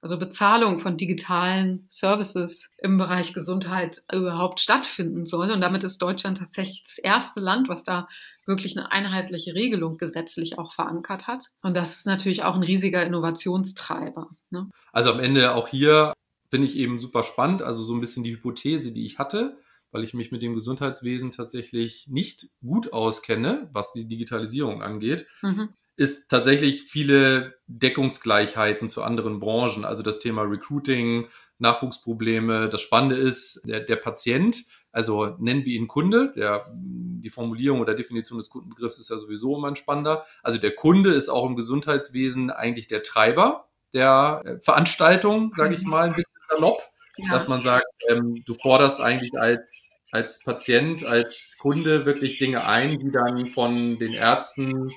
[0.02, 5.50] also Bezahlung von digitalen Services im Bereich Gesundheit überhaupt stattfinden soll.
[5.50, 8.08] Und damit ist Deutschland tatsächlich das erste Land, was da
[8.46, 11.44] wirklich eine einheitliche Regelung gesetzlich auch verankert hat.
[11.62, 14.28] Und das ist natürlich auch ein riesiger Innovationstreiber.
[14.48, 14.70] Ne?
[14.92, 16.14] Also am Ende auch hier
[16.50, 19.56] finde ich eben super spannend, also so ein bisschen die Hypothese, die ich hatte,
[19.92, 25.70] weil ich mich mit dem Gesundheitswesen tatsächlich nicht gut auskenne, was die Digitalisierung angeht, mhm.
[25.96, 29.84] ist tatsächlich viele Deckungsgleichheiten zu anderen Branchen.
[29.84, 32.68] Also das Thema Recruiting, Nachwuchsprobleme.
[32.68, 37.94] Das Spannende ist, der, der Patient, also nennen wir ihn Kunde, der, die Formulierung oder
[37.94, 40.24] Definition des Kundenbegriffs ist ja sowieso immer ein spannender.
[40.42, 45.82] Also der Kunde ist auch im Gesundheitswesen eigentlich der Treiber der äh, Veranstaltung, sage ich
[45.82, 46.82] mal, ein bisschen salopp,
[47.16, 47.32] ja.
[47.32, 52.98] dass man sagt, ähm, du forderst eigentlich als, als Patient, als Kunde wirklich Dinge ein,
[52.98, 54.90] die dann von den Ärzten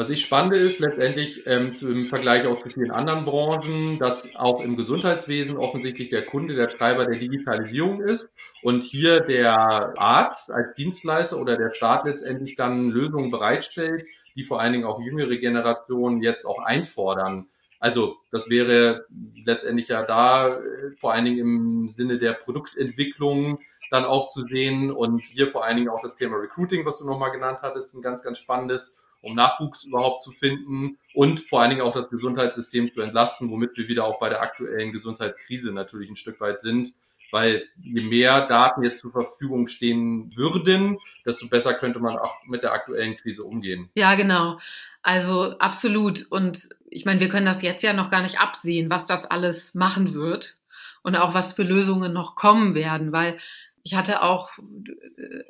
[0.00, 4.34] was ich spannend ist, letztendlich ähm, zu, im Vergleich auch zu vielen anderen Branchen, dass
[4.34, 9.58] auch im Gesundheitswesen offensichtlich der Kunde der Treiber der Digitalisierung ist und hier der
[9.98, 14.04] Arzt als Dienstleister oder der Staat letztendlich dann Lösungen bereitstellt,
[14.36, 17.48] die vor allen Dingen auch jüngere Generationen jetzt auch einfordern.
[17.80, 19.06] Also das wäre
[19.44, 20.52] letztendlich ja da äh,
[20.98, 23.58] vor allen Dingen im Sinne der Produktentwicklung
[23.90, 27.06] dann auch zu sehen und hier vor allen Dingen auch das Thema Recruiting, was du
[27.06, 31.70] nochmal genannt hattest, ein ganz, ganz spannendes um Nachwuchs überhaupt zu finden und vor allen
[31.70, 36.08] Dingen auch das Gesundheitssystem zu entlasten, womit wir wieder auch bei der aktuellen Gesundheitskrise natürlich
[36.08, 36.94] ein Stück weit sind.
[37.30, 42.62] Weil je mehr Daten jetzt zur Verfügung stehen würden, desto besser könnte man auch mit
[42.62, 43.90] der aktuellen Krise umgehen.
[43.94, 44.58] Ja, genau.
[45.02, 46.26] Also absolut.
[46.30, 49.74] Und ich meine, wir können das jetzt ja noch gar nicht absehen, was das alles
[49.74, 50.56] machen wird
[51.02, 53.38] und auch was für Lösungen noch kommen werden, weil
[53.82, 54.50] ich hatte auch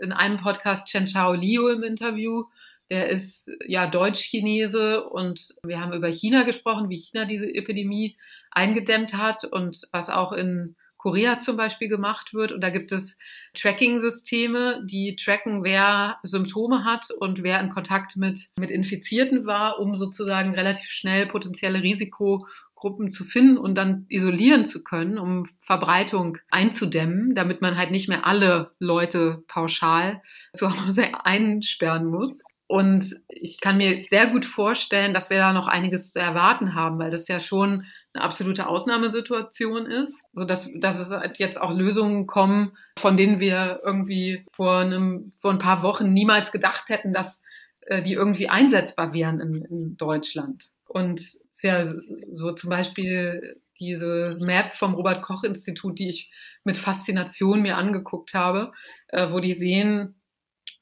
[0.00, 2.44] in einem Podcast Chen Chao Liu im Interview
[2.90, 8.16] der ist ja Deutsch-Chinese und wir haben über China gesprochen, wie China diese Epidemie
[8.50, 12.52] eingedämmt hat und was auch in Korea zum Beispiel gemacht wird.
[12.52, 13.16] Und da gibt es
[13.54, 19.96] Tracking-Systeme, die tracken, wer Symptome hat und wer in Kontakt mit, mit Infizierten war, um
[19.96, 27.34] sozusagen relativ schnell potenzielle Risikogruppen zu finden und dann isolieren zu können, um Verbreitung einzudämmen,
[27.34, 30.20] damit man halt nicht mehr alle Leute pauschal
[30.52, 32.42] zu Hause einsperren muss.
[32.66, 36.98] Und ich kann mir sehr gut vorstellen, dass wir da noch einiges zu erwarten haben,
[36.98, 41.72] weil das ja schon eine absolute Ausnahmesituation ist, so dass, dass es halt jetzt auch
[41.72, 47.12] Lösungen kommen, von denen wir irgendwie vor einem, vor ein paar Wochen niemals gedacht hätten,
[47.12, 47.40] dass
[47.82, 50.70] äh, die irgendwie einsetzbar wären in, in Deutschland.
[50.88, 51.22] Und
[51.62, 56.30] ja so zum Beispiel diese Map vom Robert Koch Institut, die ich
[56.64, 58.72] mit Faszination mir angeguckt habe,
[59.08, 60.19] äh, wo die sehen,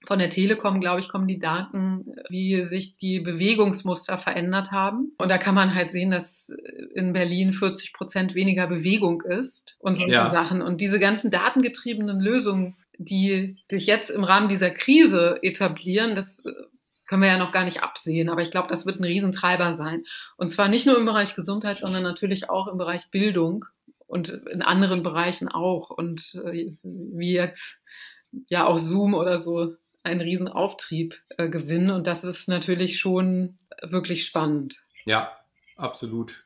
[0.07, 5.13] von der Telekom, glaube ich, kommen die Daten, wie sich die Bewegungsmuster verändert haben.
[5.19, 6.51] Und da kann man halt sehen, dass
[6.95, 10.31] in Berlin 40 Prozent weniger Bewegung ist und solche ja.
[10.31, 10.63] Sachen.
[10.63, 16.43] Und diese ganzen datengetriebenen Lösungen, die sich jetzt im Rahmen dieser Krise etablieren, das
[17.07, 18.29] können wir ja noch gar nicht absehen.
[18.29, 20.05] Aber ich glaube, das wird ein Riesentreiber sein.
[20.37, 23.65] Und zwar nicht nur im Bereich Gesundheit, sondern natürlich auch im Bereich Bildung
[24.07, 25.91] und in anderen Bereichen auch.
[25.91, 27.79] Und äh, wie jetzt
[28.49, 29.75] ja auch Zoom oder so
[30.09, 31.91] einen riesen Auftrieb äh, gewinnen.
[31.91, 34.83] Und das ist natürlich schon wirklich spannend.
[35.05, 35.39] Ja,
[35.77, 36.45] absolut.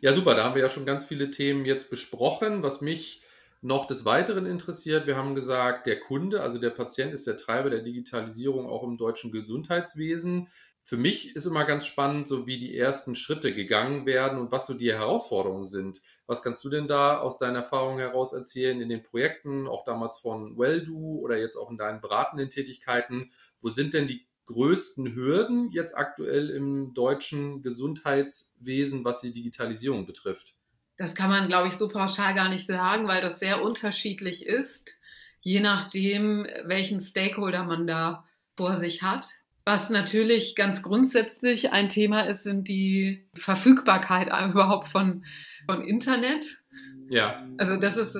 [0.00, 0.34] Ja, super.
[0.34, 2.62] Da haben wir ja schon ganz viele Themen jetzt besprochen.
[2.62, 3.22] Was mich
[3.62, 7.68] noch des Weiteren interessiert, wir haben gesagt, der Kunde, also der Patient, ist der Treiber
[7.68, 10.48] der Digitalisierung auch im deutschen Gesundheitswesen.
[10.90, 14.66] Für mich ist immer ganz spannend, so wie die ersten Schritte gegangen werden und was
[14.66, 16.02] so die Herausforderungen sind.
[16.26, 20.18] Was kannst du denn da aus deiner Erfahrung heraus erzählen in den Projekten, auch damals
[20.18, 23.30] von Welldo oder jetzt auch in deinen beratenden Tätigkeiten?
[23.60, 30.56] Wo sind denn die größten Hürden jetzt aktuell im deutschen Gesundheitswesen, was die Digitalisierung betrifft?
[30.96, 34.98] Das kann man, glaube ich, so pauschal gar nicht sagen, weil das sehr unterschiedlich ist,
[35.40, 38.24] je nachdem, welchen Stakeholder man da
[38.56, 39.28] vor sich hat.
[39.72, 45.24] Was natürlich ganz grundsätzlich ein Thema ist, sind die Verfügbarkeit überhaupt von,
[45.64, 46.60] von Internet.
[47.08, 47.46] Ja.
[47.56, 48.18] Also das ist,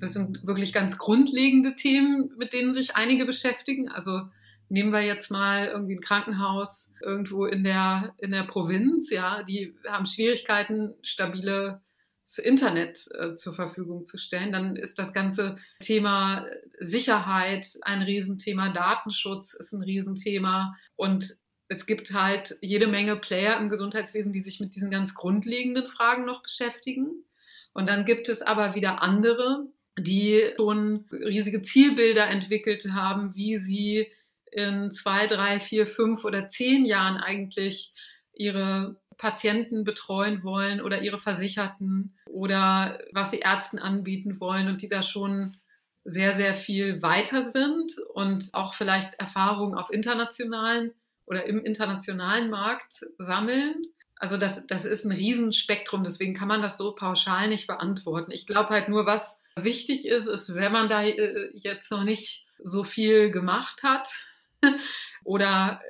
[0.00, 3.88] das sind wirklich ganz grundlegende Themen, mit denen sich einige beschäftigen.
[3.88, 4.22] Also
[4.68, 9.76] nehmen wir jetzt mal irgendwie ein Krankenhaus irgendwo in der, in der Provinz, ja, die
[9.86, 11.80] haben Schwierigkeiten, stabile
[12.38, 14.52] Internet äh, zur Verfügung zu stellen.
[14.52, 16.46] Dann ist das ganze Thema
[16.78, 21.36] Sicherheit ein Riesenthema, Datenschutz ist ein Riesenthema und
[21.68, 26.26] es gibt halt jede Menge Player im Gesundheitswesen, die sich mit diesen ganz grundlegenden Fragen
[26.26, 27.24] noch beschäftigen.
[27.72, 34.10] Und dann gibt es aber wieder andere, die schon riesige Zielbilder entwickelt haben, wie sie
[34.50, 37.92] in zwei, drei, vier, fünf oder zehn Jahren eigentlich
[38.34, 44.88] ihre Patienten betreuen wollen oder ihre Versicherten oder was sie Ärzten anbieten wollen und die
[44.88, 45.58] da schon
[46.04, 50.92] sehr, sehr viel weiter sind und auch vielleicht Erfahrungen auf internationalen
[51.26, 53.74] oder im internationalen Markt sammeln.
[54.16, 58.32] Also das, das ist ein Riesenspektrum, deswegen kann man das so pauschal nicht beantworten.
[58.32, 62.46] Ich glaube halt nur, was wichtig ist, ist, wenn man da äh, jetzt noch nicht
[62.62, 64.08] so viel gemacht hat
[65.24, 65.82] oder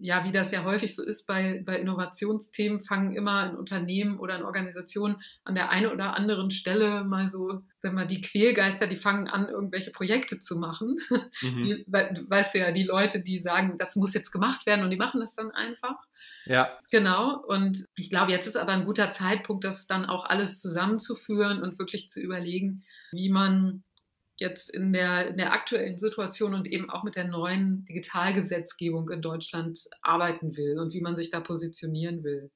[0.00, 4.34] ja, wie das ja häufig so ist bei, bei Innovationsthemen, fangen immer ein Unternehmen oder
[4.34, 8.96] eine Organisation an der einen oder anderen Stelle mal so, sag mal, die Quälgeister, die
[8.96, 10.98] fangen an, irgendwelche Projekte zu machen.
[11.42, 11.64] Mhm.
[11.64, 14.96] Die, weißt du ja, die Leute, die sagen, das muss jetzt gemacht werden und die
[14.96, 15.96] machen das dann einfach.
[16.44, 16.78] Ja.
[16.90, 17.38] Genau.
[17.46, 21.78] Und ich glaube, jetzt ist aber ein guter Zeitpunkt, das dann auch alles zusammenzuführen und
[21.78, 23.84] wirklich zu überlegen, wie man
[24.40, 29.20] jetzt in der, in der aktuellen Situation und eben auch mit der neuen Digitalgesetzgebung in
[29.22, 32.50] Deutschland arbeiten will und wie man sich da positionieren will.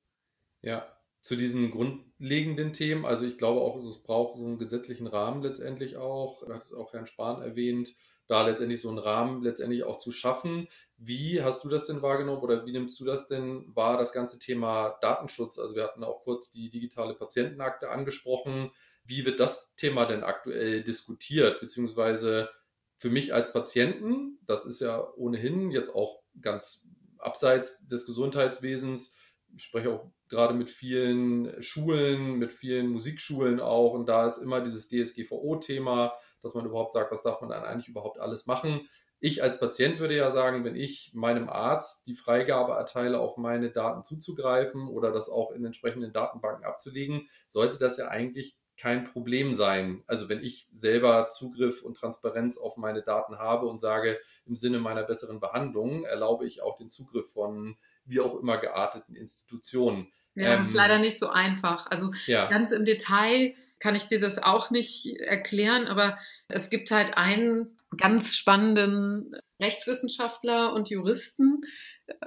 [0.62, 5.43] Ja, zu diesen grundlegenden Themen, also ich glaube auch, es braucht so einen gesetzlichen Rahmen
[5.43, 7.95] letztendlich auch, hat es auch Herrn Spahn erwähnt,
[8.26, 10.68] da letztendlich so einen Rahmen letztendlich auch zu schaffen.
[10.97, 14.39] Wie hast du das denn wahrgenommen oder wie nimmst du das denn wahr, das ganze
[14.39, 15.59] Thema Datenschutz?
[15.59, 18.70] Also wir hatten auch kurz die digitale Patientenakte angesprochen.
[19.05, 21.61] Wie wird das Thema denn aktuell diskutiert?
[21.61, 22.51] Beziehungsweise
[22.99, 26.89] für mich als Patienten, das ist ja ohnehin jetzt auch ganz
[27.19, 29.17] abseits des Gesundheitswesens,
[29.57, 34.61] ich spreche auch gerade mit vielen Schulen, mit vielen Musikschulen auch und da ist immer
[34.61, 38.89] dieses DSGVO-Thema, dass man überhaupt sagt, was darf man dann eigentlich überhaupt alles machen.
[39.21, 43.71] Ich als Patient würde ja sagen, wenn ich meinem Arzt die Freigabe erteile, auf meine
[43.71, 49.55] Daten zuzugreifen oder das auch in entsprechenden Datenbanken abzulegen, sollte das ja eigentlich kein Problem
[49.55, 50.03] sein.
[50.07, 54.79] Also wenn ich selber Zugriff und Transparenz auf meine Daten habe und sage, im Sinne
[54.79, 60.12] meiner besseren Behandlung erlaube ich auch den Zugriff von wie auch immer gearteten Institutionen.
[60.35, 61.87] Ja, ähm, ist leider nicht so einfach.
[61.91, 62.49] Also ja.
[62.49, 66.18] ganz im Detail kann ich dir das auch nicht erklären, aber
[66.49, 71.62] es gibt halt einen ganz spannenden Rechtswissenschaftler und Juristen,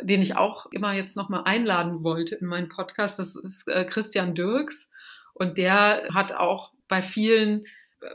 [0.02, 3.20] den ich auch immer jetzt nochmal einladen wollte in meinen Podcast.
[3.20, 4.89] Das ist äh, Christian Dirks.
[5.38, 7.66] Und der hat auch bei vielen,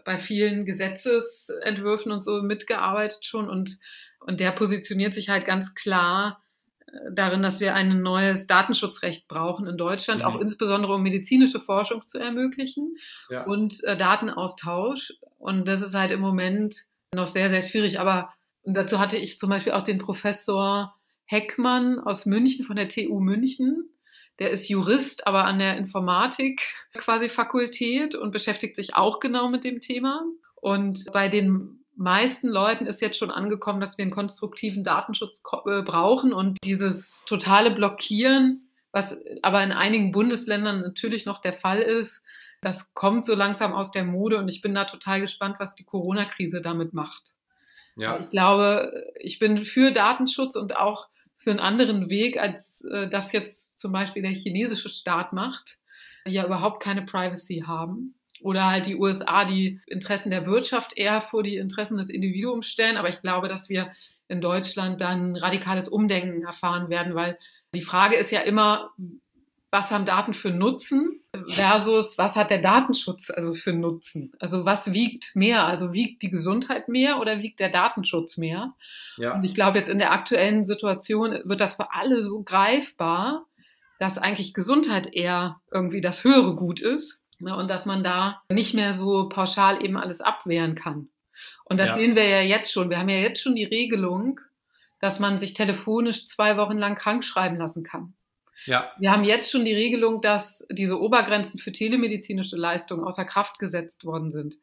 [0.04, 3.78] bei vielen Gesetzesentwürfen und so mitgearbeitet schon und,
[4.20, 6.42] und der positioniert sich halt ganz klar
[6.86, 10.26] äh, darin, dass wir ein neues Datenschutzrecht brauchen in Deutschland, mhm.
[10.26, 12.96] auch insbesondere um medizinische Forschung zu ermöglichen
[13.30, 13.44] ja.
[13.44, 15.12] und äh, Datenaustausch.
[15.38, 18.00] Und das ist halt im Moment noch sehr, sehr schwierig.
[18.00, 18.32] Aber
[18.64, 20.96] dazu hatte ich zum Beispiel auch den Professor
[21.26, 23.91] Heckmann aus München von der TU München,
[24.38, 26.62] der ist Jurist, aber an der Informatik
[26.94, 30.24] quasi Fakultät und beschäftigt sich auch genau mit dem Thema.
[30.56, 35.82] Und bei den meisten Leuten ist jetzt schon angekommen, dass wir einen konstruktiven Datenschutz äh,
[35.82, 42.22] brauchen und dieses totale Blockieren, was aber in einigen Bundesländern natürlich noch der Fall ist,
[42.62, 45.84] das kommt so langsam aus der Mode und ich bin da total gespannt, was die
[45.84, 47.34] Corona-Krise damit macht.
[47.96, 48.18] Ja.
[48.18, 53.32] Ich glaube, ich bin für Datenschutz und auch für einen anderen Weg, als äh, das
[53.32, 55.78] jetzt zum Beispiel der chinesische Staat macht,
[56.26, 58.14] die ja überhaupt keine Privacy haben.
[58.40, 62.96] Oder halt die USA, die Interessen der Wirtschaft eher vor die Interessen des Individuums stellen.
[62.96, 63.92] Aber ich glaube, dass wir
[64.28, 67.38] in Deutschland dann radikales Umdenken erfahren werden, weil
[67.74, 68.90] die Frage ist ja immer,
[69.70, 74.32] was haben Daten für Nutzen versus was hat der Datenschutz also für Nutzen?
[74.38, 75.64] Also was wiegt mehr?
[75.64, 78.74] Also wiegt die Gesundheit mehr oder wiegt der Datenschutz mehr?
[79.16, 79.34] Ja.
[79.34, 83.46] Und ich glaube, jetzt in der aktuellen Situation wird das für alle so greifbar,
[84.02, 88.74] dass eigentlich Gesundheit eher irgendwie das höhere Gut ist ne, und dass man da nicht
[88.74, 91.08] mehr so pauschal eben alles abwehren kann.
[91.64, 91.94] Und das ja.
[91.94, 92.90] sehen wir ja jetzt schon.
[92.90, 94.40] Wir haben ja jetzt schon die Regelung,
[94.98, 98.14] dass man sich telefonisch zwei Wochen lang krank schreiben lassen kann.
[98.64, 98.90] Ja.
[98.98, 104.04] Wir haben jetzt schon die Regelung, dass diese Obergrenzen für telemedizinische Leistungen außer Kraft gesetzt
[104.04, 104.56] worden sind.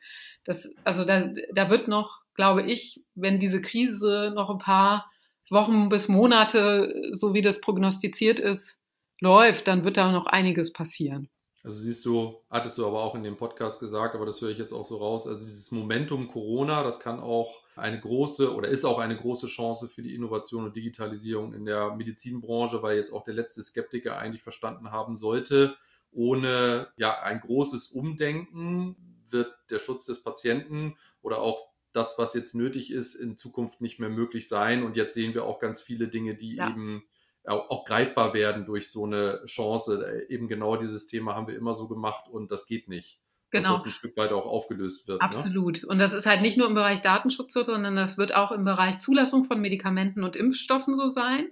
[0.44, 5.10] Das, also da, da wird noch, glaube ich, wenn diese Krise noch ein paar
[5.50, 8.79] Wochen bis Monate, so wie das prognostiziert ist,
[9.20, 11.30] läuft, dann wird da noch einiges passieren.
[11.62, 14.58] Also siehst du, hattest du aber auch in dem Podcast gesagt, aber das höre ich
[14.58, 15.28] jetzt auch so raus.
[15.28, 19.90] Also dieses Momentum Corona, das kann auch eine große oder ist auch eine große Chance
[19.90, 24.42] für die Innovation und Digitalisierung in der Medizinbranche, weil jetzt auch der letzte Skeptiker eigentlich
[24.42, 25.76] verstanden haben sollte,
[26.12, 28.96] ohne ja ein großes Umdenken
[29.30, 34.00] wird der Schutz des Patienten oder auch das, was jetzt nötig ist, in Zukunft nicht
[34.00, 34.84] mehr möglich sein.
[34.84, 36.70] Und jetzt sehen wir auch ganz viele Dinge, die ja.
[36.70, 37.04] eben
[37.46, 40.26] auch, greifbar werden durch so eine Chance.
[40.30, 43.20] Äh, eben genau dieses Thema haben wir immer so gemacht und das geht nicht.
[43.52, 43.70] Genau.
[43.70, 45.22] Dass das ein Stück weit auch aufgelöst wird.
[45.22, 45.26] Ne?
[45.26, 45.82] Absolut.
[45.82, 45.90] Ne?
[45.90, 48.64] Und das ist halt nicht nur im Bereich Datenschutz so, sondern das wird auch im
[48.64, 51.50] Bereich Zulassung von Medikamenten und Impfstoffen so sein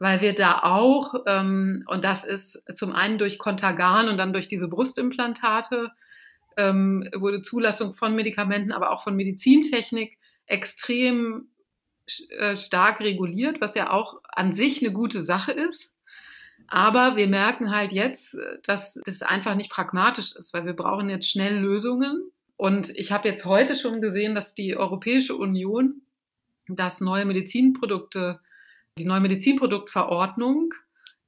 [0.00, 4.48] weil wir da auch, ähm, und das ist zum einen durch Contagan und dann durch
[4.48, 5.92] diese Brustimplantate,
[6.56, 11.49] ähm, wurde Zulassung von Medikamenten, aber auch von Medizintechnik extrem
[12.54, 15.92] stark reguliert, was ja auch an sich eine gute Sache ist.
[16.66, 21.28] Aber wir merken halt jetzt, dass das einfach nicht pragmatisch ist, weil wir brauchen jetzt
[21.28, 22.30] schnell Lösungen.
[22.56, 26.02] Und ich habe jetzt heute schon gesehen, dass die Europäische Union
[26.68, 28.34] das neue Medizinprodukte,
[28.98, 30.72] die neue Medizinproduktverordnung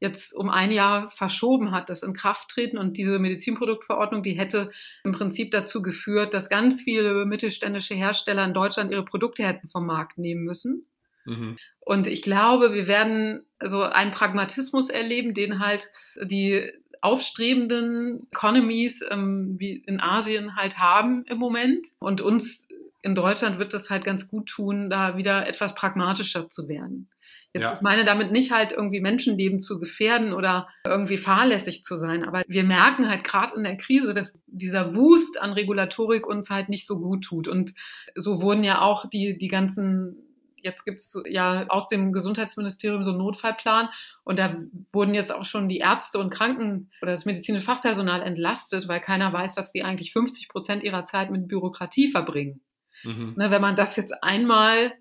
[0.03, 2.77] jetzt um ein Jahr verschoben hat, das in Kraft treten.
[2.77, 4.67] Und diese Medizinproduktverordnung, die hätte
[5.05, 9.87] im Prinzip dazu geführt, dass ganz viele mittelständische Hersteller in Deutschland ihre Produkte hätten vom
[9.87, 10.87] Markt nehmen müssen.
[11.25, 11.57] Mhm.
[11.79, 15.89] Und ich glaube, wir werden so einen Pragmatismus erleben, den halt
[16.21, 16.69] die
[17.01, 21.87] aufstrebenden Economies ähm, wie in Asien halt haben im Moment.
[22.01, 22.67] Und uns
[23.03, 27.09] in Deutschland wird das halt ganz gut tun, da wieder etwas pragmatischer zu werden.
[27.55, 27.75] Jetzt, ja.
[27.75, 32.45] Ich meine damit nicht halt irgendwie Menschenleben zu gefährden oder irgendwie fahrlässig zu sein, aber
[32.49, 36.87] wir merken halt gerade in der Krise, dass dieser Wust an Regulatorik uns halt nicht
[36.87, 37.49] so gut tut.
[37.49, 37.75] Und
[38.15, 40.29] so wurden ja auch die, die ganzen
[40.63, 43.89] jetzt gibt es ja aus dem Gesundheitsministerium so einen Notfallplan
[44.25, 44.57] und da
[44.93, 49.33] wurden jetzt auch schon die Ärzte und Kranken oder das medizinische Fachpersonal entlastet, weil keiner
[49.33, 52.61] weiß, dass die eigentlich 50 Prozent ihrer Zeit mit Bürokratie verbringen.
[53.05, 53.35] Mhm.
[53.37, 54.93] Ne, wenn man das jetzt einmal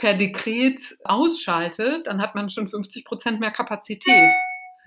[0.00, 4.32] per Dekret ausschaltet, dann hat man schon 50 Prozent mehr Kapazität.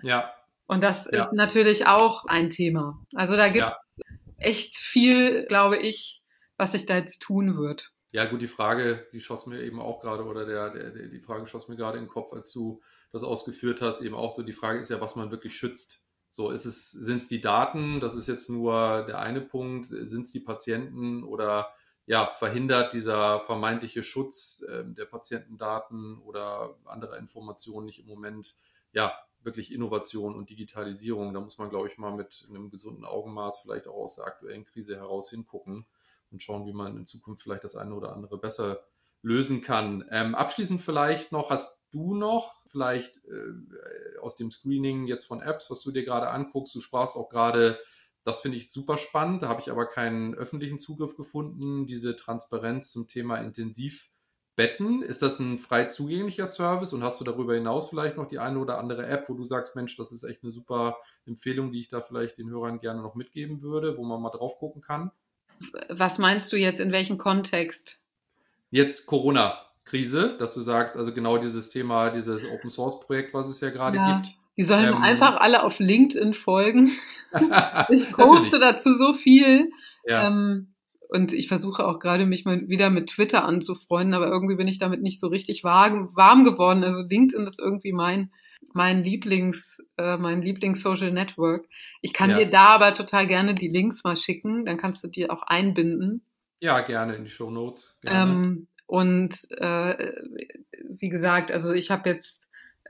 [0.02, 0.34] Ja.
[0.66, 1.24] Und das ja.
[1.24, 3.00] ist natürlich auch ein Thema.
[3.14, 4.06] Also da gibt es ja.
[4.38, 6.24] echt viel, glaube ich,
[6.58, 7.86] was sich da jetzt tun wird.
[8.10, 11.46] Ja, gut, die Frage, die schoss mir eben auch gerade, oder der, der, die Frage
[11.46, 14.52] schoss mir gerade in den Kopf, als du das ausgeführt hast, eben auch so, die
[14.52, 16.08] Frage ist ja, was man wirklich schützt.
[16.30, 20.22] So, ist es, sind es die Daten, das ist jetzt nur der eine Punkt, sind
[20.22, 21.68] es die Patienten oder
[22.06, 28.56] ja, verhindert dieser vermeintliche Schutz äh, der Patientendaten oder anderer Informationen nicht im Moment
[28.92, 31.34] ja wirklich Innovation und Digitalisierung.
[31.34, 34.66] Da muss man, glaube ich, mal mit einem gesunden Augenmaß vielleicht auch aus der aktuellen
[34.66, 35.86] Krise heraus hingucken
[36.32, 38.84] und schauen, wie man in Zukunft vielleicht das eine oder andere besser
[39.22, 40.06] lösen kann.
[40.12, 45.70] Ähm, abschließend vielleicht noch, hast du noch vielleicht äh, aus dem Screening jetzt von Apps,
[45.70, 47.80] was du dir gerade anguckst, du sprachst auch gerade
[48.24, 49.42] das finde ich super spannend.
[49.42, 51.86] Da habe ich aber keinen öffentlichen Zugriff gefunden.
[51.86, 55.02] Diese Transparenz zum Thema Intensivbetten.
[55.02, 58.60] Ist das ein frei zugänglicher Service und hast du darüber hinaus vielleicht noch die eine
[58.60, 61.90] oder andere App, wo du sagst, Mensch, das ist echt eine super Empfehlung, die ich
[61.90, 65.12] da vielleicht den Hörern gerne noch mitgeben würde, wo man mal drauf gucken kann?
[65.90, 67.98] Was meinst du jetzt in welchem Kontext?
[68.72, 73.60] Jetzt Corona-Krise, dass du sagst, also genau dieses Thema, dieses Open Source Projekt, was es
[73.60, 74.16] ja gerade ja.
[74.16, 76.92] gibt die sollen ähm, einfach alle auf LinkedIn folgen.
[77.90, 79.64] ich poste dazu so viel.
[80.06, 80.28] Ja.
[80.28, 80.74] Ähm,
[81.10, 84.80] und ich versuche auch gerade mich mal wieder mit Twitter anzufreunden, aber irgendwie bin ich
[84.80, 86.84] damit nicht so richtig warm, geworden.
[86.84, 88.32] Also LinkedIn ist irgendwie mein,
[88.74, 91.68] mein Lieblings, äh, mein Lieblings-Social Network.
[92.02, 92.40] Ich kann ja.
[92.40, 96.26] dir da aber total gerne die Links mal schicken, dann kannst du die auch einbinden.
[96.62, 98.00] Ja, gerne in die Show Notes.
[98.08, 100.14] Ähm, und äh,
[100.90, 102.43] wie gesagt, also ich habe jetzt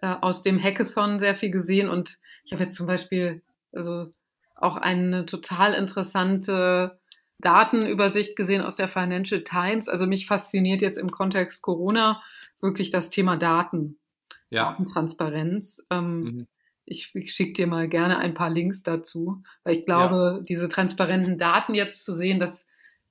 [0.04, 3.42] äh, aus dem Hackathon sehr viel gesehen und ich habe jetzt zum Beispiel
[3.72, 4.12] also
[4.54, 7.00] auch eine total interessante
[7.40, 9.88] Datenübersicht gesehen aus der Financial Times.
[9.88, 12.22] Also mich fasziniert jetzt im Kontext Corona
[12.60, 13.98] wirklich das Thema Daten,
[14.50, 14.72] ja.
[14.72, 15.82] Datentransparenz.
[15.90, 16.48] Ähm, mhm.
[16.84, 20.40] Ich, ich schicke dir mal gerne ein paar Links dazu, weil ich glaube, ja.
[20.42, 22.66] diese transparenten Daten jetzt zu sehen, das,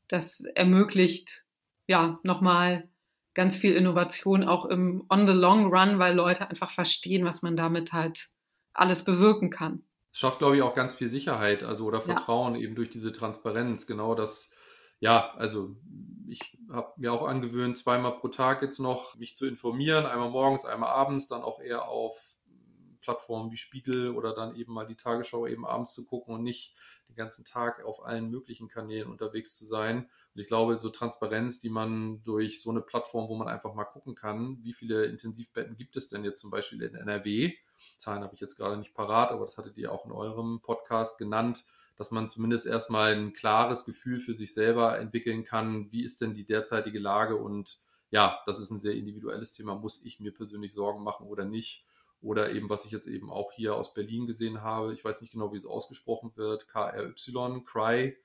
[0.09, 1.47] das ermöglicht
[1.87, 2.87] ja nochmal
[3.35, 7.57] ganz viel Innovation auch im on the long run, weil Leute einfach verstehen, was man
[7.57, 8.29] damit halt
[8.75, 9.85] alles bewirken kann.
[10.13, 12.61] Es schafft, glaube ich, auch ganz viel Sicherheit, also oder Vertrauen ja.
[12.61, 13.87] eben durch diese Transparenz.
[13.87, 14.55] Genau das,
[15.01, 15.75] ja, also
[16.29, 20.65] ich habe mir auch angewöhnt, zweimal pro Tag jetzt noch mich zu informieren, einmal morgens,
[20.67, 22.37] einmal abends, dann auch eher auf
[23.03, 26.75] Plattformen wie Spiegel oder dann eben mal die Tagesschau eben abends zu gucken und nicht
[27.09, 30.09] den ganzen Tag auf allen möglichen Kanälen unterwegs zu sein.
[30.35, 33.85] Und ich glaube, so Transparenz, die man durch so eine Plattform, wo man einfach mal
[33.85, 37.53] gucken kann, wie viele Intensivbetten gibt es denn jetzt zum Beispiel in NRW?
[37.97, 41.19] Zahlen habe ich jetzt gerade nicht parat, aber das hattet ihr auch in eurem Podcast
[41.19, 41.65] genannt,
[41.97, 46.35] dass man zumindest erstmal ein klares Gefühl für sich selber entwickeln kann, wie ist denn
[46.35, 47.81] die derzeitige Lage und
[48.13, 49.75] ja, das ist ein sehr individuelles Thema.
[49.75, 51.87] Muss ich mir persönlich Sorgen machen oder nicht?
[52.23, 55.33] Oder eben, was ich jetzt eben auch hier aus Berlin gesehen habe, ich weiß nicht
[55.33, 57.13] genau, wie es ausgesprochen wird, KRY,
[57.65, 58.17] Cry,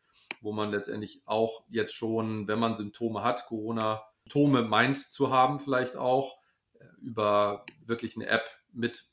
[0.42, 5.96] wo man letztendlich auch jetzt schon, wenn man Symptome hat, Corona-Symptome meint zu haben, vielleicht
[5.96, 6.38] auch,
[6.80, 9.10] äh, über wirklich eine App mit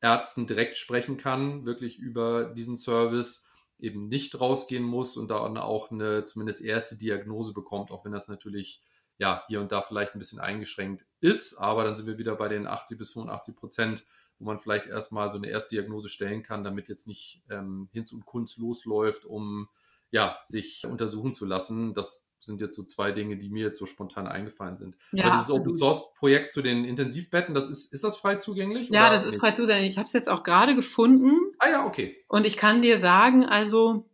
[0.00, 5.90] Ärzten direkt sprechen kann, wirklich über diesen Service eben nicht rausgehen muss und dann auch
[5.90, 8.82] eine zumindest erste Diagnose bekommt, auch wenn das natürlich
[9.18, 11.56] ja hier und da vielleicht ein bisschen eingeschränkt ist.
[11.56, 14.04] Aber dann sind wir wieder bei den 80 bis 85 Prozent
[14.38, 18.24] wo man vielleicht erstmal so eine Erstdiagnose stellen kann, damit jetzt nicht ähm, Hinz und
[18.24, 19.68] Kunst losläuft, um
[20.10, 21.94] ja, sich untersuchen zu lassen.
[21.94, 24.96] Das sind jetzt so zwei Dinge, die mir jetzt so spontan eingefallen sind.
[25.12, 28.88] Ja, Aber dieses Open Source Projekt zu den Intensivbetten, das ist, ist das frei zugänglich?
[28.90, 29.90] Ja, das ist frei zugänglich.
[29.90, 31.36] Ich habe es jetzt auch gerade gefunden.
[31.58, 32.16] Ah ja, okay.
[32.28, 34.08] Und ich kann dir sagen, also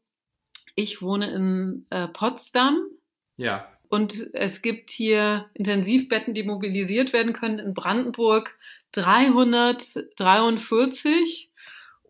[0.74, 2.78] ich wohne in äh, Potsdam.
[3.36, 3.68] Ja.
[3.88, 7.58] Und es gibt hier Intensivbetten, die mobilisiert werden können.
[7.58, 8.58] In Brandenburg
[8.92, 11.48] 343.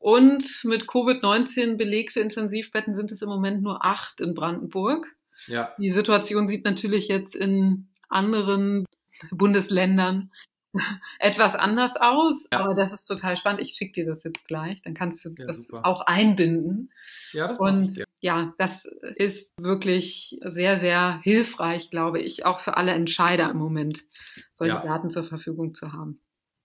[0.05, 5.07] Und mit Covid-19 belegte Intensivbetten sind es im Moment nur acht in Brandenburg.
[5.47, 5.75] Ja.
[5.79, 8.85] Die Situation sieht natürlich jetzt in anderen
[9.31, 10.31] Bundesländern
[11.19, 12.61] etwas anders aus, ja.
[12.61, 13.63] aber das ist total spannend.
[13.63, 15.87] Ich schicke dir das jetzt gleich, dann kannst du ja, das super.
[15.87, 16.91] auch einbinden.
[17.33, 18.39] Ja, das Und ja.
[18.39, 24.05] ja, das ist wirklich sehr, sehr hilfreich, glaube ich, auch für alle Entscheider im Moment,
[24.53, 26.21] solche Daten zur Verfügung zu haben.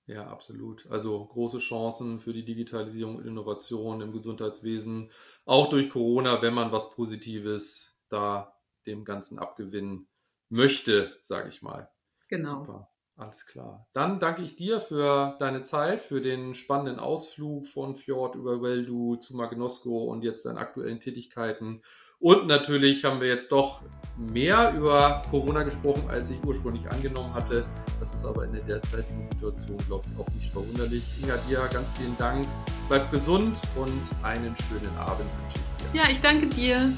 [0.08, 0.88] Ja, absolut.
[0.90, 5.12] Also große Chancen für die Digitalisierung und Innovation im Gesundheitswesen,
[5.46, 8.56] auch durch Corona, wenn man was Positives da
[8.88, 10.08] dem Ganzen abgewinnen
[10.50, 11.92] möchte, sage ich mal.
[12.28, 12.66] Genau.
[12.66, 12.89] Super.
[13.20, 13.86] Alles klar.
[13.92, 19.18] Dann danke ich dir für deine Zeit, für den spannenden Ausflug von Fjord über Weldu
[19.18, 21.82] zu Magnosko und jetzt deinen aktuellen Tätigkeiten.
[22.20, 23.82] Und natürlich haben wir jetzt doch
[24.18, 27.66] mehr über Corona gesprochen, als ich ursprünglich angenommen hatte.
[28.00, 31.04] Das ist aber in der derzeitigen Situation, glaube ich, auch nicht verwunderlich.
[31.22, 32.48] Inga, dir ganz vielen Dank.
[32.88, 36.02] Bleib gesund und einen schönen Abend wünsche ich dir.
[36.02, 36.94] Ja, ich danke dir.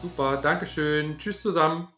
[0.00, 1.18] Super, Dankeschön.
[1.18, 1.93] Tschüss zusammen.